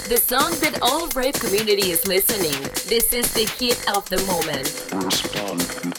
The 0.08 0.18
song 0.18 0.52
that 0.60 0.80
all 0.82 1.08
rave 1.14 1.34
community 1.34 1.90
is 1.90 2.06
listening. 2.06 2.60
This 2.88 3.12
is 3.12 3.32
the 3.32 3.46
hit 3.58 3.78
of 3.94 4.04
the 4.08 4.18
moment. 4.26 4.64
this 4.64 5.97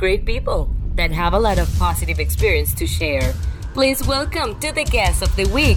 great 0.00 0.24
people 0.24 0.74
that 0.94 1.10
have 1.10 1.34
a 1.34 1.38
lot 1.38 1.58
of 1.58 1.68
positive 1.78 2.18
experience 2.18 2.72
to 2.74 2.86
share. 2.86 3.34
Please 3.74 4.02
welcome 4.06 4.58
to 4.58 4.72
the 4.72 4.82
guest 4.84 5.20
of 5.20 5.36
the 5.36 5.44
week. 5.52 5.76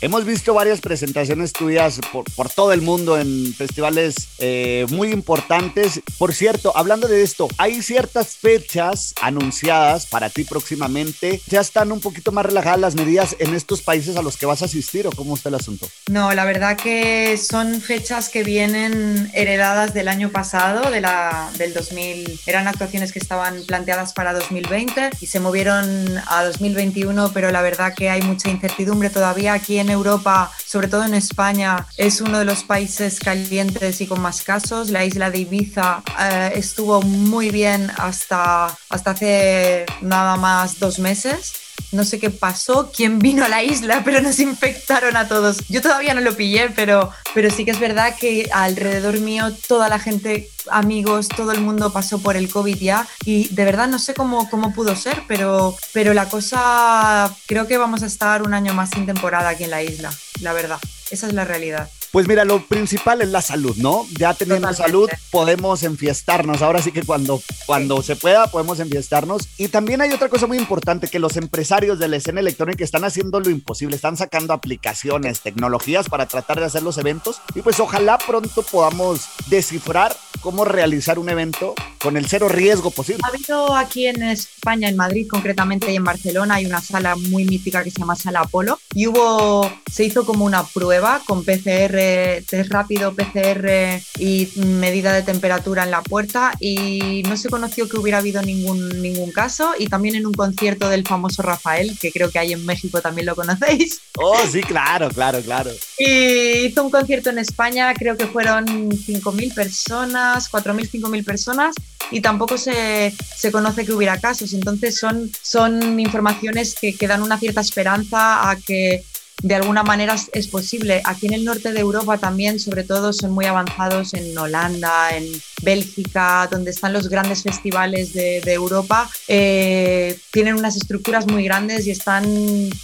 Hemos 0.00 0.24
visto 0.24 0.54
varias 0.54 0.80
presentaciones 0.80 1.52
tuyas 1.52 1.98
por, 2.12 2.24
por 2.36 2.48
todo 2.48 2.72
el 2.72 2.82
mundo 2.82 3.18
en 3.18 3.52
festivales 3.52 4.28
eh, 4.38 4.86
muy 4.90 5.10
importantes. 5.10 6.00
Por 6.18 6.32
cierto, 6.32 6.72
hablando 6.76 7.08
de 7.08 7.24
esto, 7.24 7.48
hay 7.58 7.82
ciertas 7.82 8.36
fechas 8.36 9.12
anunciadas 9.20 10.06
para 10.06 10.30
ti 10.30 10.44
próximamente. 10.44 11.40
¿Ya 11.48 11.60
están 11.60 11.90
un 11.90 12.00
poquito 12.00 12.30
más 12.30 12.46
relajadas 12.46 12.78
las 12.78 12.94
medidas 12.94 13.34
en 13.40 13.54
estos 13.54 13.82
países 13.82 14.16
a 14.16 14.22
los 14.22 14.36
que 14.36 14.46
vas 14.46 14.62
a 14.62 14.66
asistir 14.66 15.04
o 15.08 15.10
cómo 15.10 15.34
está 15.34 15.48
el 15.48 15.56
asunto? 15.56 15.88
No, 16.08 16.32
la 16.32 16.44
verdad 16.44 16.76
que 16.76 17.36
son 17.36 17.80
fechas 17.80 18.28
que 18.28 18.44
vienen 18.44 19.28
heredadas 19.34 19.94
del 19.94 20.06
año 20.06 20.30
pasado, 20.30 20.92
de 20.92 21.00
la, 21.00 21.50
del 21.58 21.74
2000. 21.74 22.38
Eran 22.46 22.68
actuaciones 22.68 23.10
que 23.10 23.18
estaban 23.18 23.64
planteadas 23.64 24.12
para 24.12 24.32
2020 24.32 25.10
y 25.20 25.26
se 25.26 25.40
movieron 25.40 26.06
a 26.28 26.44
2021, 26.44 27.32
pero 27.34 27.50
la 27.50 27.62
verdad 27.62 27.94
que 27.96 28.10
hay 28.10 28.22
mucha 28.22 28.48
incertidumbre 28.48 29.10
todavía 29.10 29.54
aquí 29.54 29.80
en 29.80 29.87
Europa, 29.90 30.50
sobre 30.64 30.88
todo 30.88 31.04
en 31.04 31.14
España, 31.14 31.86
es 31.96 32.20
uno 32.20 32.38
de 32.38 32.44
los 32.44 32.64
países 32.64 33.20
calientes 33.20 34.00
y 34.00 34.06
con 34.06 34.20
más 34.20 34.42
casos. 34.42 34.90
La 34.90 35.04
isla 35.04 35.30
de 35.30 35.38
Ibiza 35.38 36.02
eh, 36.20 36.52
estuvo 36.54 37.02
muy 37.02 37.50
bien 37.50 37.90
hasta, 37.98 38.66
hasta 38.88 39.10
hace 39.10 39.86
nada 40.00 40.36
más 40.36 40.78
dos 40.78 40.98
meses 40.98 41.67
no 41.92 42.04
sé 42.04 42.18
qué 42.18 42.30
pasó, 42.30 42.90
quién 42.94 43.18
vino 43.18 43.44
a 43.44 43.48
la 43.48 43.62
isla, 43.62 44.02
pero 44.04 44.20
nos 44.20 44.38
infectaron 44.38 45.16
a 45.16 45.28
todos. 45.28 45.58
Yo 45.68 45.82
todavía 45.82 46.14
no 46.14 46.20
lo 46.20 46.36
pillé, 46.36 46.70
pero, 46.70 47.10
pero 47.34 47.50
sí 47.50 47.64
que 47.64 47.70
es 47.70 47.80
verdad 47.80 48.14
que 48.18 48.48
alrededor 48.52 49.18
mío 49.20 49.54
toda 49.66 49.88
la 49.88 49.98
gente, 49.98 50.50
amigos, 50.70 51.28
todo 51.28 51.52
el 51.52 51.60
mundo 51.60 51.92
pasó 51.92 52.20
por 52.20 52.36
el 52.36 52.50
COVID 52.50 52.76
ya 52.76 53.06
y 53.24 53.48
de 53.48 53.64
verdad 53.64 53.88
no 53.88 53.98
sé 53.98 54.14
cómo, 54.14 54.48
cómo 54.50 54.72
pudo 54.72 54.94
ser, 54.96 55.22
pero, 55.26 55.76
pero 55.92 56.14
la 56.14 56.28
cosa, 56.28 57.34
creo 57.46 57.66
que 57.66 57.78
vamos 57.78 58.02
a 58.02 58.06
estar 58.06 58.42
un 58.42 58.54
año 58.54 58.74
más 58.74 58.90
sin 58.90 59.06
temporada 59.06 59.50
aquí 59.50 59.64
en 59.64 59.70
la 59.70 59.82
isla, 59.82 60.12
la 60.40 60.52
verdad. 60.52 60.78
Esa 61.10 61.26
es 61.26 61.32
la 61.32 61.44
realidad. 61.44 61.88
Pues 62.12 62.26
mira, 62.26 62.44
lo 62.44 62.64
principal 62.64 63.20
es 63.20 63.28
la 63.28 63.42
salud, 63.42 63.76
¿no? 63.76 64.06
Ya 64.18 64.32
teniendo 64.32 64.72
salud 64.72 65.10
podemos 65.30 65.82
enfiestarnos. 65.82 66.62
Ahora 66.62 66.80
sí 66.80 66.90
que 66.90 67.02
cuando, 67.02 67.42
cuando 67.66 68.02
se 68.02 68.16
pueda 68.16 68.46
podemos 68.46 68.80
enfiestarnos. 68.80 69.48
Y 69.58 69.68
también 69.68 70.00
hay 70.00 70.12
otra 70.12 70.28
cosa 70.28 70.46
muy 70.46 70.56
importante, 70.56 71.08
que 71.08 71.18
los 71.18 71.36
empresarios 71.36 71.98
de 71.98 72.08
la 72.08 72.16
escena 72.16 72.40
electrónica 72.40 72.82
están 72.82 73.04
haciendo 73.04 73.40
lo 73.40 73.50
imposible, 73.50 73.96
están 73.96 74.16
sacando 74.16 74.54
aplicaciones, 74.54 75.40
tecnologías 75.40 76.08
para 76.08 76.26
tratar 76.26 76.60
de 76.60 76.66
hacer 76.66 76.82
los 76.82 76.96
eventos. 76.98 77.40
Y 77.54 77.60
pues 77.60 77.78
ojalá 77.78 78.18
pronto 78.18 78.62
podamos 78.62 79.28
descifrar 79.48 80.16
cómo 80.40 80.64
realizar 80.64 81.18
un 81.18 81.28
evento 81.28 81.74
con 81.98 82.16
el 82.16 82.26
cero 82.26 82.48
riesgo 82.48 82.90
posible. 82.90 83.20
Ha 83.24 83.28
habido 83.28 83.74
aquí 83.74 84.06
en 84.06 84.22
España, 84.22 84.88
en 84.88 84.96
Madrid 84.96 85.26
concretamente 85.28 85.92
y 85.92 85.96
en 85.96 86.04
Barcelona, 86.04 86.54
hay 86.54 86.66
una 86.66 86.80
sala 86.80 87.16
muy 87.16 87.44
mítica 87.44 87.82
que 87.82 87.90
se 87.90 87.98
llama 87.98 88.16
Sala 88.16 88.40
Apolo 88.40 88.78
y 88.94 89.08
hubo, 89.08 89.70
se 89.90 90.04
hizo 90.04 90.24
como 90.24 90.44
una 90.44 90.64
prueba 90.64 91.20
con 91.26 91.44
PCR 91.44 91.97
test 92.46 92.70
rápido, 92.70 93.14
PCR 93.14 94.00
y 94.18 94.48
medida 94.56 95.12
de 95.12 95.22
temperatura 95.22 95.84
en 95.84 95.90
la 95.90 96.02
puerta 96.02 96.52
y 96.60 97.22
no 97.28 97.36
se 97.36 97.48
conoció 97.48 97.88
que 97.88 97.98
hubiera 97.98 98.18
habido 98.18 98.42
ningún, 98.42 99.00
ningún 99.02 99.32
caso 99.32 99.72
y 99.78 99.86
también 99.88 100.14
en 100.14 100.26
un 100.26 100.34
concierto 100.34 100.88
del 100.88 101.06
famoso 101.06 101.42
Rafael, 101.42 101.96
que 102.00 102.12
creo 102.12 102.30
que 102.30 102.38
hay 102.38 102.52
en 102.52 102.64
México 102.66 103.00
también 103.00 103.26
lo 103.26 103.34
conocéis. 103.34 104.00
Oh, 104.16 104.38
sí, 104.50 104.62
claro, 104.62 105.08
claro, 105.10 105.40
claro. 105.42 105.70
Y 105.98 106.66
hizo 106.66 106.84
un 106.84 106.90
concierto 106.90 107.30
en 107.30 107.38
España, 107.38 107.94
creo 107.94 108.16
que 108.16 108.26
fueron 108.26 108.66
5.000 108.66 109.54
personas, 109.54 110.50
4.000, 110.50 110.90
5.000 110.90 111.24
personas 111.24 111.74
y 112.10 112.20
tampoco 112.20 112.56
se, 112.58 113.14
se, 113.36 113.52
conoce 113.52 113.84
que 113.84 113.92
hubiera 113.92 114.18
casos. 114.18 114.52
Entonces 114.52 114.96
son, 114.96 115.30
son 115.42 116.00
informaciones 116.00 116.74
que, 116.74 116.96
que 116.96 117.06
dan 117.06 117.22
una 117.22 117.38
cierta 117.38 117.60
esperanza 117.60 118.50
a 118.50 118.56
que 118.56 119.04
de 119.42 119.54
alguna 119.54 119.82
manera 119.82 120.16
es 120.32 120.48
posible. 120.48 121.00
Aquí 121.04 121.26
en 121.26 121.34
el 121.34 121.44
norte 121.44 121.72
de 121.72 121.80
Europa 121.80 122.18
también, 122.18 122.58
sobre 122.58 122.84
todo, 122.84 123.12
son 123.12 123.30
muy 123.32 123.44
avanzados 123.44 124.14
en 124.14 124.36
Holanda, 124.36 125.16
en 125.16 125.24
Bélgica, 125.62 126.48
donde 126.50 126.70
están 126.70 126.92
los 126.92 127.08
grandes 127.08 127.42
festivales 127.42 128.12
de, 128.12 128.38
Europa. 128.48 129.08
Eh, 129.28 130.18
tienen 130.32 130.54
unas 130.54 130.76
estructuras 130.76 131.26
muy 131.26 131.44
grandes 131.44 131.86
y 131.86 131.90
están 131.90 132.24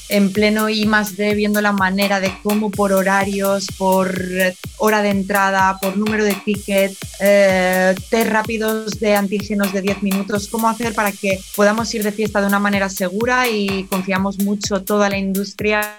en 0.09 0.33
pleno 0.33 0.69
I 0.69 0.89
D 1.17 1.35
viendo 1.35 1.61
la 1.61 1.73
manera 1.73 2.21
de 2.21 2.33
cómo 2.43 2.71
por 2.71 2.93
horarios, 2.93 3.67
por 3.79 4.15
hora 4.77 5.03
de 5.03 5.09
entrada, 5.09 5.79
por 5.81 5.97
número 5.97 6.25
de 6.25 6.35
ticket, 6.35 6.95
eh, 7.21 7.95
test 8.11 8.31
rápidos 8.31 9.01
de 9.01 9.17
antígenos 9.17 9.73
de 9.73 9.81
10 9.81 10.03
minutos, 10.03 10.49
cómo 10.49 10.69
hacer 10.69 10.95
para 10.95 11.13
que 11.13 11.41
podamos 11.57 11.93
ir 11.95 12.03
de 12.03 12.13
fiesta 12.13 12.41
de 12.41 12.47
una 12.47 12.59
manera 12.59 12.89
segura 12.89 13.49
y 13.49 13.85
confiamos 13.85 14.39
mucho 14.39 14.83
toda 14.83 15.09
la 15.09 15.19
industria 15.19 15.97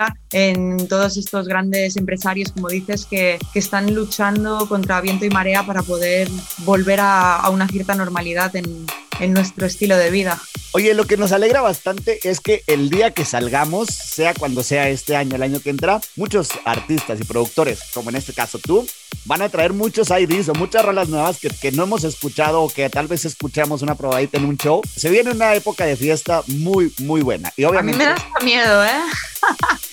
en 0.49 0.87
todos 0.87 1.17
estos 1.17 1.47
grandes 1.47 1.97
empresarios, 1.97 2.51
como 2.51 2.69
dices, 2.69 3.05
que, 3.05 3.39
que 3.53 3.59
están 3.59 3.93
luchando 3.93 4.67
contra 4.67 5.01
viento 5.01 5.25
y 5.25 5.29
marea 5.29 5.65
para 5.65 5.81
poder 5.81 6.29
volver 6.59 6.99
a, 6.99 7.37
a 7.37 7.49
una 7.49 7.67
cierta 7.67 7.95
normalidad 7.95 8.55
en, 8.55 8.85
en 9.19 9.33
nuestro 9.33 9.65
estilo 9.65 9.97
de 9.97 10.09
vida. 10.09 10.41
Oye, 10.71 10.93
lo 10.93 11.05
que 11.05 11.15
nos 11.15 11.31
alegra 11.31 11.61
bastante 11.61 12.19
es 12.27 12.39
que 12.41 12.63
el 12.67 12.89
día 12.89 13.11
que 13.11 13.23
salgamos, 13.23 13.87
sea 13.87 14.33
cuando 14.33 14.61
sea 14.61 14.89
este 14.89 15.15
año, 15.15 15.35
el 15.35 15.43
año 15.43 15.61
que 15.61 15.69
entra, 15.69 16.01
muchos 16.15 16.49
artistas 16.65 17.19
y 17.21 17.23
productores, 17.23 17.79
como 17.93 18.09
en 18.09 18.17
este 18.17 18.33
caso 18.33 18.59
tú, 18.59 18.85
van 19.23 19.41
a 19.41 19.49
traer 19.49 19.73
muchos 19.73 20.09
IDs 20.09 20.49
o 20.49 20.53
muchas 20.53 20.83
rolas 20.83 21.07
nuevas 21.09 21.39
que, 21.39 21.49
que 21.49 21.71
no 21.71 21.83
hemos 21.83 22.03
escuchado 22.03 22.61
o 22.61 22.69
que 22.69 22.89
tal 22.89 23.07
vez 23.07 23.25
escuchamos 23.25 23.81
una 23.81 23.95
probadita 23.95 24.37
en 24.37 24.45
un 24.45 24.57
show. 24.57 24.81
Se 24.95 25.09
viene 25.09 25.31
una 25.31 25.55
época 25.55 25.85
de 25.85 25.95
fiesta 25.95 26.43
muy, 26.47 26.93
muy 26.99 27.21
buena. 27.21 27.53
Y 27.55 27.63
obviamente, 27.63 28.03
a 28.03 28.13
mí 28.13 28.19
me 28.19 28.29
da 28.33 28.39
miedo, 28.43 28.85
¿eh? 28.85 29.01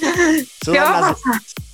¿Qué 0.64 0.78
va 0.78 1.10
a 1.10 1.16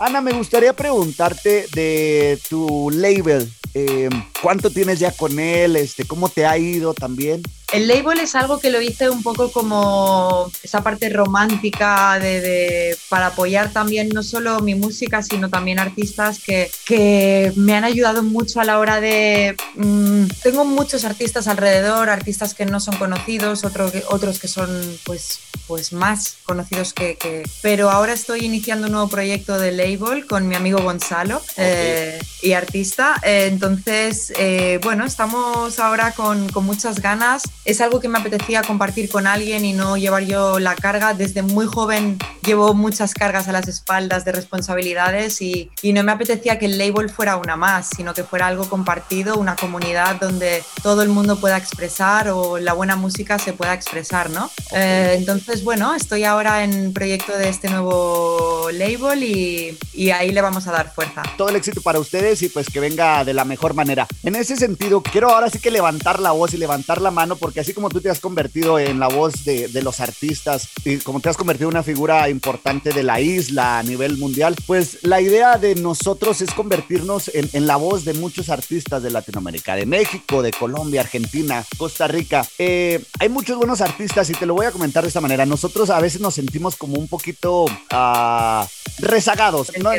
Ana, 0.01 0.21
me 0.21 0.33
gustaría 0.33 0.73
preguntarte 0.75 1.67
de 1.75 2.39
tu 2.49 2.91
label. 2.93 3.51
Eh, 3.81 4.09
¿Cuánto 4.43 4.71
tienes 4.71 4.99
ya 4.99 5.13
con 5.13 5.39
él? 5.39 5.77
Este, 5.77 6.05
¿Cómo 6.05 6.29
te 6.29 6.45
ha 6.47 6.59
ido 6.59 6.95
también? 6.95 7.43
El 7.73 7.87
label 7.87 8.19
es 8.19 8.35
algo 8.35 8.59
que 8.59 8.71
lo 8.71 8.81
hice 8.81 9.09
un 9.09 9.23
poco 9.23 9.53
como 9.53 10.51
esa 10.65 10.83
parte 10.83 11.11
romántica 11.11 12.19
de, 12.19 12.97
para 13.09 13.27
apoyar 13.29 13.73
también 13.73 14.09
no 14.09 14.25
solo 14.25 14.59
mi 14.61 14.75
música, 14.75 15.23
sino 15.23 15.49
también 15.49 15.79
artistas 15.79 16.41
que, 16.41 16.71
que 16.87 17.53
me 17.55 17.77
han 17.77 17.85
ayudado 17.85 18.25
mucho 18.25 18.61
a 18.61 18.65
la 18.65 18.81
hora 18.81 19.01
de... 19.01 19.55
Mm, 19.77 20.25
tengo 20.43 20.65
muchos 20.65 21.05
artistas 21.05 21.47
alrededor, 21.47 22.11
artistas 22.11 22.55
que 22.55 22.67
no 22.67 22.81
son 22.81 22.97
conocidos, 22.97 23.65
otro, 23.65 23.93
otros 24.09 24.41
que 24.41 24.49
son 24.49 24.69
pues, 25.05 25.39
pues 25.69 25.93
más 25.93 26.39
conocidos 26.45 26.93
que, 26.93 27.17
que, 27.17 27.45
Pero 27.63 27.91
ahora 27.91 28.15
estoy 28.15 28.47
iniciando 28.47 28.87
un 28.87 28.93
nuevo 28.93 29.09
proyecto 29.09 29.59
de 29.59 29.71
label 29.71 30.27
con 30.27 30.49
mi 30.49 30.57
amigo 30.57 30.83
Gonzalo 30.83 31.41
eh, 31.57 32.19
y 32.43 32.55
artista. 32.55 33.21
Eh, 33.23 33.47
entonces, 33.53 34.33
eh, 34.39 34.81
bueno, 34.83 35.05
estamos 35.05 35.79
ahora 35.79 36.13
con, 36.13 36.49
con 36.49 36.65
muchas 36.65 37.01
ganas 37.01 37.45
es 37.69 37.83
algo 37.83 38.01
que 38.01 38.09
me 38.09 38.19
apetecía 38.19 38.63
compartir 38.63 39.11
con 39.11 39.27
alguien 39.27 39.65
y 39.67 39.75
no 39.75 39.99
llevar 39.99 40.25
yo 40.25 40.59
la 40.59 40.75
carga. 40.75 41.13
Desde 41.13 41.43
muy 41.43 41.67
joven 41.67 42.19
llevo 42.43 42.73
muchas 42.73 43.13
cargas 43.13 43.47
a 43.49 43.53
las 43.53 43.69
espaldas 43.69 44.25
de 44.25 44.33
responsabilidades 44.33 45.43
y, 45.43 45.71
y 45.83 45.93
no 45.93 46.03
me 46.03 46.13
apetecía 46.13 46.59
que 46.59 46.65
el 46.65 46.79
label 46.79 47.11
fuera 47.11 47.37
una 47.37 47.57
más, 47.57 47.91
sino 47.95 48.15
que 48.15 48.25
fuera 48.25 48.47
algo 48.47 48.69
compartido, 48.71 49.37
una 49.37 49.55
comunidad 49.55 50.17
donde 50.17 50.65
todo 50.83 51.03
el 51.03 51.11
mundo 51.11 51.39
pueda 51.39 51.59
expresar 51.59 52.31
o 52.31 52.59
la 52.59 52.73
buena 52.73 52.97
música 52.97 53.39
se 53.39 53.53
pueda 53.53 53.75
expresar, 53.75 54.31
¿no? 54.31 54.51
Eh, 54.73 55.17
entonces, 55.19 55.58
bueno, 55.65 55.95
estoy 55.95 56.25
ahora 56.25 56.65
en 56.65 56.93
proyecto 56.93 57.37
de 57.37 57.49
este 57.49 57.69
nuevo 57.69 58.69
label 58.73 59.23
y, 59.23 59.79
y 59.93 60.11
ahí 60.11 60.33
le 60.33 60.41
vamos 60.41 60.67
a 60.67 60.73
dar 60.73 60.93
fuerza. 60.93 61.23
Todo 61.37 61.49
el 61.49 61.57
éxito 61.57 61.81
para 61.81 61.99
ustedes 61.99 62.43
y 62.43 62.49
pues 62.49 62.69
que 62.69 62.81
venga 62.81 63.25
de 63.25 63.35
la 63.35 63.45
mejor 63.45 63.75
manera. 63.75 64.07
En 64.23 64.37
ese 64.37 64.57
sentido, 64.57 65.03
quiero 65.03 65.31
ahora 65.31 65.51
sí 65.51 65.59
que 65.59 65.71
levantar 65.71 66.21
la 66.21 66.33
voz 66.33 66.55
y 66.55 66.57
levantar 66.57 67.01
la 67.01 67.11
mano 67.11 67.37
porque 67.37 67.61
así 67.61 67.73
como 67.73 67.89
tú 67.89 68.01
te 68.01 68.11
has 68.11 68.21
convertido 68.21 68.79
en 68.79 69.01
la 69.01 69.09
voz 69.09 69.45
de, 69.45 69.69
de, 69.69 69.83
los 69.83 70.01
artistas 70.01 70.69
y 70.85 70.99
como 70.99 71.21
te 71.21 71.29
has 71.29 71.37
convertido 71.37 71.69
en 71.69 71.77
una 71.77 71.83
figura 71.83 72.29
importante 72.29 72.91
de 72.91 73.03
la 73.03 73.21
isla 73.21 73.79
a 73.79 73.83
nivel 73.83 74.19
mundial, 74.19 74.55
pues 74.67 74.99
la 75.03 75.21
idea 75.21 75.57
de 75.57 75.75
nosotros 75.75 76.41
es 76.41 76.53
convertirnos 76.53 77.29
en, 77.35 77.49
en 77.53 77.67
la 77.67 77.77
voz 77.77 78.05
de 78.05 78.15
muchos 78.15 78.49
artistas 78.51 79.03
de 79.03 79.11
Latinoamérica, 79.11 79.75
de 79.75 79.87
México, 79.87 80.43
de 80.43 80.53
Colombia, 80.53 81.01
Argentina, 81.01 81.65
Costa 81.77 82.09
Rica. 82.09 82.47
Eh, 82.59 83.03
hay 83.19 83.29
muchos 83.29 83.57
buenos 83.57 83.81
artistas 83.81 84.29
y 84.31 84.35
te 84.35 84.47
lo 84.47 84.55
voy 84.55 84.67
a 84.67 84.73
comentar 84.73 85.03
de 85.03 85.09
esta 85.09 85.21
manera. 85.21 85.47
Nosotros 85.49 85.91
a 85.91 86.01
veces 86.01 86.21
nos 86.21 86.35
sentimos 86.35 86.77
como 86.77 86.99
un 86.99 87.09
poquito 87.09 87.65
uh, 87.65 88.67
rezagados. 89.01 89.73
¿no? 89.79 89.91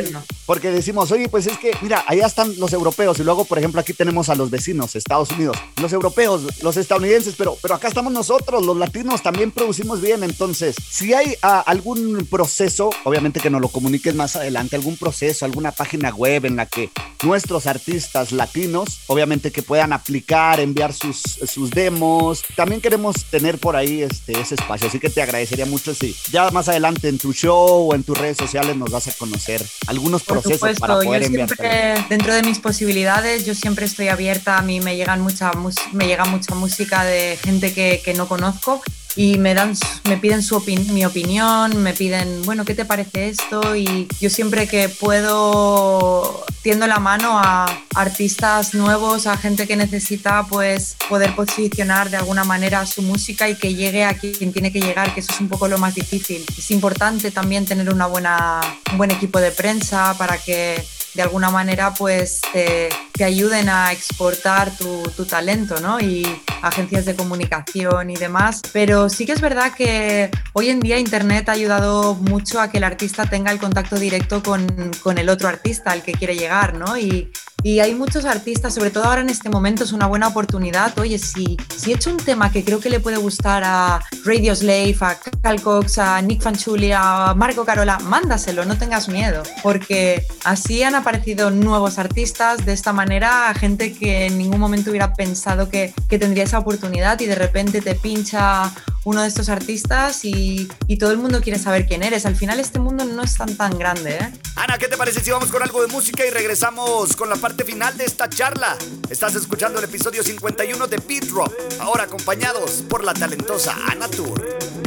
porque 0.50 0.72
decimos, 0.72 1.12
oye, 1.12 1.30
pues 1.30 1.46
es 1.46 1.60
que, 1.60 1.78
mira, 1.80 2.04
allá 2.08 2.26
están 2.26 2.58
los 2.58 2.74
europeos 2.74 3.20
y 3.20 3.24
luego, 3.24 3.46
por 3.46 3.60
ejemplo, 3.60 3.80
aquí 3.80 3.94
tenemos 3.94 4.30
a 4.30 4.36
los 4.36 4.50
vecinos, 4.50 4.96
Estados 4.96 5.30
Unidos, 5.30 5.56
los 5.80 5.94
europeos, 5.94 6.64
los 6.64 6.76
estadounidenses, 6.76 7.36
pero, 7.38 7.56
pero 7.62 7.76
acá 7.76 7.88
estamos 7.88 8.12
nosotros, 8.12 8.66
los 8.66 8.76
latinos, 8.76 9.22
también 9.22 9.52
producimos 9.52 10.02
bien. 10.02 10.24
Entonces, 10.24 10.76
si 10.90 11.14
hay 11.14 11.36
ah, 11.44 11.64
algún 11.68 12.28
proceso, 12.32 12.90
obviamente 13.04 13.40
que 13.40 13.52
nos 13.52 13.62
lo 13.62 13.68
comuniques 13.68 14.16
más 14.16 14.36
adelante, 14.36 14.76
algún 14.76 14.98
proceso, 14.98 15.46
alguna 15.46 15.72
página 15.72 16.10
web 16.10 16.46
en 16.46 16.56
la 16.56 16.66
que 16.66 16.90
nuestros 17.24 17.68
artistas 17.68 18.32
latinos, 18.32 19.02
obviamente 19.06 19.52
que 19.52 19.62
puedan 19.62 19.94
aplicar, 19.94 20.60
enviar 20.60 20.94
sus, 20.94 21.22
sus 21.22 21.70
demos. 21.70 22.42
También 22.56 22.82
queremos 22.82 23.26
tener 23.26 23.60
por 23.60 23.76
ahí 23.76 24.02
este, 24.02 24.40
ese 24.40 24.56
espacio, 24.56 24.88
así 24.88 25.00
que 25.00 25.12
te 25.12 25.22
agradecería 25.40 25.66
mucho 25.66 25.94
si 25.94 26.16
ya 26.32 26.52
más 26.52 26.68
adelante 26.68 27.08
en 27.08 27.18
tu 27.18 27.34
show 27.34 27.90
o 27.90 27.96
en 27.96 28.04
tus 28.04 28.18
redes 28.18 28.38
sociales 28.38 28.76
nos 28.76 28.92
vas 28.92 29.08
a 29.08 29.14
conocer 29.14 29.64
algunos 29.88 30.24
procesos 30.24 30.80
para 30.80 30.96
poder 30.96 31.24
enviar. 31.24 31.50
Dentro 32.10 32.34
de 32.34 32.44
mis 32.44 32.60
posibilidades, 32.60 33.46
yo 33.46 33.56
siempre 33.56 33.86
estoy 33.86 34.10
abierta, 34.10 34.58
a 34.58 34.62
mí 34.62 34.82
me, 34.82 34.98
llegan 34.98 35.22
mucha, 35.22 35.52
me 35.94 36.08
llega 36.08 36.26
mucha 36.26 36.56
música 36.56 37.04
de 37.04 37.38
gente 37.42 37.74
que, 37.74 38.02
que 38.04 38.14
no 38.14 38.28
conozco 38.28 38.82
y 39.20 39.38
me 39.38 39.54
dan 39.54 39.74
me 40.06 40.16
piden 40.16 40.42
su 40.42 40.64
mi 40.94 41.04
opinión, 41.04 41.84
me 41.84 41.94
piden, 41.94 42.42
bueno, 42.44 42.64
¿qué 42.64 42.74
te 42.74 42.86
parece 42.86 43.28
esto? 43.28 43.76
Y 43.76 44.08
yo 44.22 44.30
siempre 44.30 44.66
que 44.66 44.88
puedo 44.88 46.46
tiendo 46.62 46.88
la 46.88 47.00
mano 47.00 47.38
a 47.38 47.66
artistas 47.96 48.74
nuevos, 48.74 49.28
a 49.28 49.36
gente 49.36 49.68
que 49.68 49.76
necesita 49.76 50.46
pues 50.48 50.96
poder 51.10 51.36
posicionar 51.36 52.10
de 52.10 52.16
alguna 52.16 52.46
manera 52.46 52.86
su 52.86 53.02
música 53.02 53.50
y 53.50 53.56
que 53.56 53.76
llegue 53.76 54.06
a 54.06 54.14
quien 54.14 54.54
tiene 54.54 54.72
que 54.72 54.80
llegar, 54.80 55.14
que 55.14 55.20
eso 55.20 55.34
es 55.34 55.42
un 55.42 55.50
poco 55.50 55.68
lo 55.68 55.78
más 55.78 55.96
difícil. 55.96 56.46
Es 56.58 56.72
importante 56.72 57.30
también 57.30 57.66
tener 57.66 57.94
una 57.94 58.06
buena, 58.06 58.62
un 58.90 58.98
buen 58.98 59.12
equipo 59.12 59.42
de 59.42 59.52
prensa 59.52 60.16
para 60.18 60.38
que 60.38 60.82
de 61.20 61.24
alguna 61.24 61.50
manera 61.50 61.94
pues 61.94 62.40
te, 62.54 62.90
ayuden 63.22 63.68
a 63.68 63.92
exportar 63.92 64.72
tu, 64.78 65.04
tu, 65.18 65.26
talento, 65.26 65.82
¿no? 65.82 66.00
Y 66.00 66.26
agencias 66.62 67.04
de 67.04 67.14
comunicación 67.14 68.10
y 68.10 68.16
demás. 68.16 68.62
Pero 68.72 69.10
sí 69.10 69.26
que 69.26 69.34
es 69.34 69.42
verdad 69.42 69.74
que 69.74 70.32
hoy 70.54 70.70
en 70.70 70.80
día 70.80 70.98
Internet 70.98 71.50
ha 71.50 71.52
ayudado 71.52 72.16
mucho 72.16 72.62
a 72.62 72.70
que 72.70 72.78
el 72.78 72.86
artista 72.86 73.26
tenga 73.26 73.52
el 73.52 73.60
contacto 73.60 73.98
directo 74.00 74.42
con, 74.42 74.66
con 75.04 75.18
el 75.18 75.28
otro 75.28 75.50
artista 75.50 75.92
al 75.92 76.04
que 76.04 76.14
quiere 76.14 76.38
llegar, 76.38 76.76
¿no? 76.76 76.98
Y, 76.98 77.30
y 77.64 77.80
hay 77.80 77.94
muchos 77.94 78.26
artistas, 78.26 78.74
sobre 78.74 78.90
todo 78.90 79.06
ahora 79.06 79.22
en 79.22 79.30
este 79.30 79.50
momento, 79.50 79.84
es 79.84 79.92
una 79.92 80.08
buena 80.08 80.28
oportunidad. 80.28 80.98
Oye, 81.00 81.20
si, 81.20 81.58
si 81.76 81.92
he 81.92 81.96
hecho 81.96 82.12
un 82.12 82.18
tema 82.18 82.52
que 82.52 82.64
creo 82.64 82.80
que 82.80 82.90
le 82.90 83.00
puede 83.00 83.18
gustar 83.18 83.64
a 83.66 84.02
Radio 84.24 84.56
Slave, 84.56 84.96
a 85.02 85.20
Cal 85.42 85.62
Cox, 85.62 85.98
a 85.98 86.22
Nick 86.22 86.42
Fanchuli, 86.42 86.92
a 86.94 87.34
Marco 87.36 87.66
Carola, 87.66 88.00
mándaselo, 88.00 88.66
no 88.66 88.78
tengas 88.78 89.10
miedo, 89.10 89.44
porque 89.62 90.26
así 90.46 90.84
han 90.84 90.96
aparecido 90.96 91.52
nuevos 91.52 92.00
artistas, 92.00 92.66
de 92.66 92.74
esta 92.74 92.94
manera, 92.94 93.54
gente 93.54 93.94
que 93.94 94.28
en 94.28 94.38
ningún 94.38 94.60
momento 94.60 94.90
hubiera 94.90 95.14
pensado 95.14 95.70
que, 95.70 95.94
que 96.08 96.20
tendría 96.20 96.44
esa 96.44 96.60
oportunidad 96.60 97.20
y 97.20 97.26
de 97.26 97.36
repente 97.36 97.82
te 97.82 97.96
pincha 97.96 98.72
uno 99.06 99.22
de 99.22 99.28
estos 99.28 99.50
artistas 99.50 100.26
y, 100.26 100.68
y, 100.88 100.98
todo 100.98 101.12
el 101.12 101.18
mundo 101.18 101.42
quiere 101.42 101.58
saber 101.58 101.88
quién 101.88 102.04
eres. 102.04 102.26
Al 102.26 102.36
final 102.36 102.60
este 102.60 102.80
mundo 102.80 103.06
no 103.06 103.24
es 103.24 103.36
tan 103.36 103.56
tan 103.56 103.78
grande, 103.78 104.18
¿eh? 104.18 104.32
Ana, 104.56 104.78
¿qué 104.78 104.88
te 104.88 104.98
parece 104.98 105.22
si 105.22 105.32
vamos 105.32 105.50
con 105.50 105.64
algo 105.64 105.82
de 105.82 105.88
música 105.88 106.26
y 106.26 106.30
regresamos 106.30 107.16
con 107.16 107.30
la 107.30 107.38
parte 107.50 107.66
final 107.66 107.98
de 107.98 108.06
esta 108.06 108.30
charla? 108.30 108.78
Estás 109.10 109.34
escuchando 109.34 109.80
el 109.80 109.86
episodio 109.86 110.22
51 110.22 110.86
de 110.86 110.98
Beat 110.98 111.24
Drop, 111.24 111.52
ahora 111.80 112.04
acompañados 112.04 112.84
por 112.88 113.04
la 113.04 113.12
talentosa 113.12 113.76
Ana 113.88 114.08
Tour. 114.08 114.40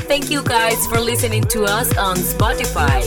Thank 0.07 0.31
you 0.31 0.44
guys 0.44 0.87
for 0.88 1.01
listening 1.01 1.42
to 1.48 1.64
us 1.64 1.88
on 1.98 2.16
Spotify. 2.18 3.03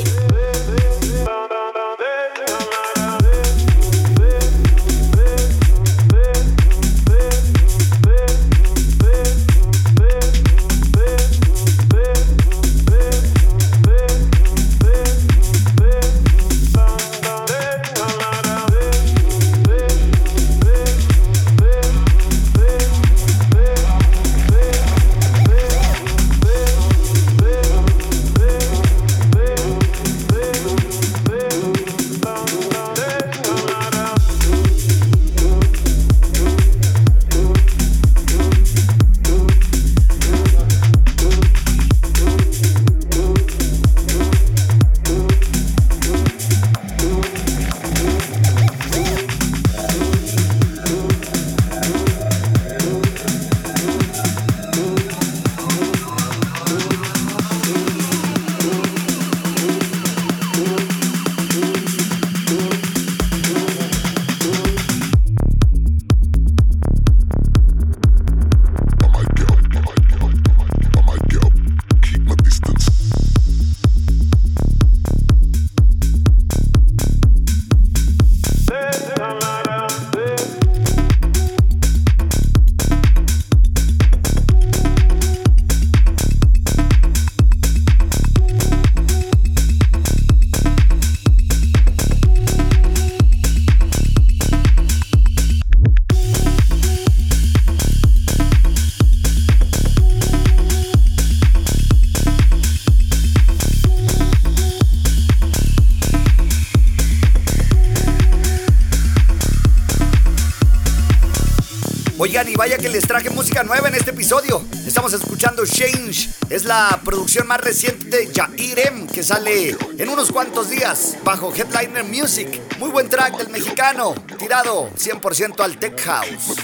Reciente 117.57 118.17
de 118.17 118.31
Jairem 118.33 119.07
que 119.07 119.23
sale 119.23 119.75
en 119.97 120.09
unos 120.09 120.31
cuantos 120.31 120.69
días 120.69 121.17
bajo 121.23 121.53
Headliner 121.53 122.03
Music. 122.03 122.61
Muy 122.79 122.89
buen 122.91 123.09
track 123.09 123.37
del 123.37 123.49
mexicano, 123.49 124.13
tirado 124.37 124.89
100% 124.91 125.63
al 125.63 125.77
Tech 125.77 125.99
House. 126.01 126.55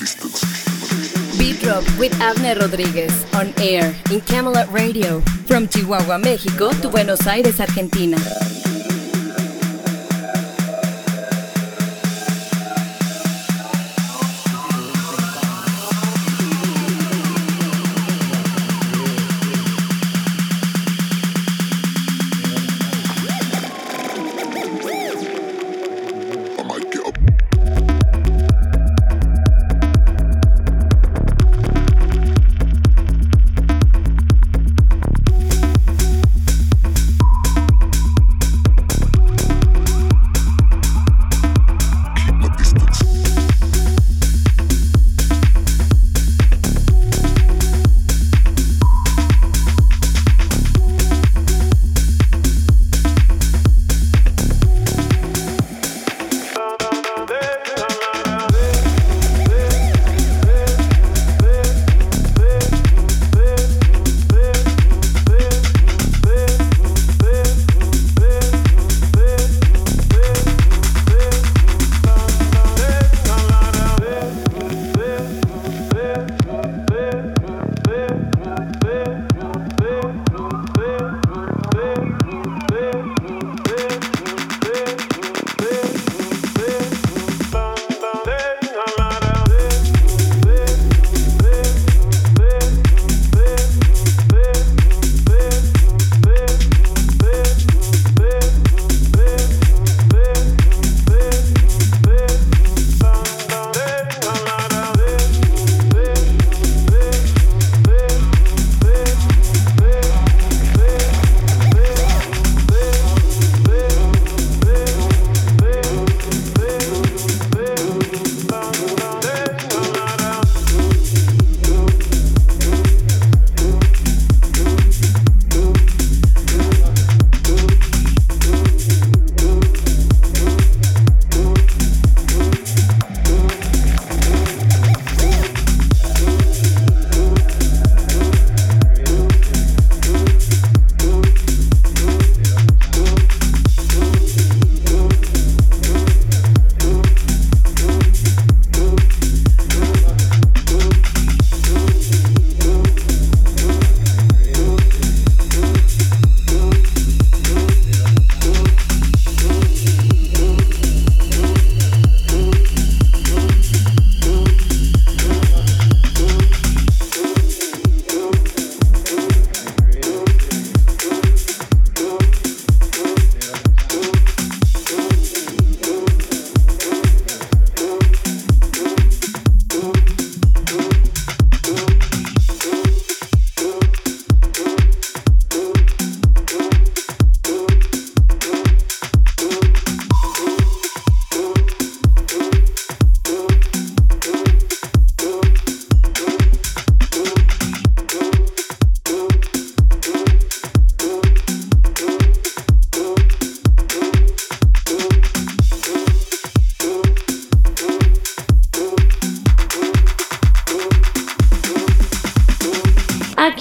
Beat 1.37 1.59
Drop 1.61 1.83
with 1.99 2.13
Avner 2.21 2.57
Rodríguez 2.57 3.11
on 3.33 3.53
air 3.61 3.93
in 4.11 4.21
Camelot 4.21 4.67
Radio 4.71 5.21
from 5.47 5.67
Chihuahua, 5.67 6.17
México 6.17 6.69
to 6.81 6.89
Buenos 6.89 7.25
Aires, 7.27 7.59
Argentina. 7.59 8.17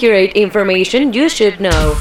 Accurate 0.01 0.31
information 0.33 1.13
you 1.13 1.29
should 1.29 1.59
know 1.59 1.95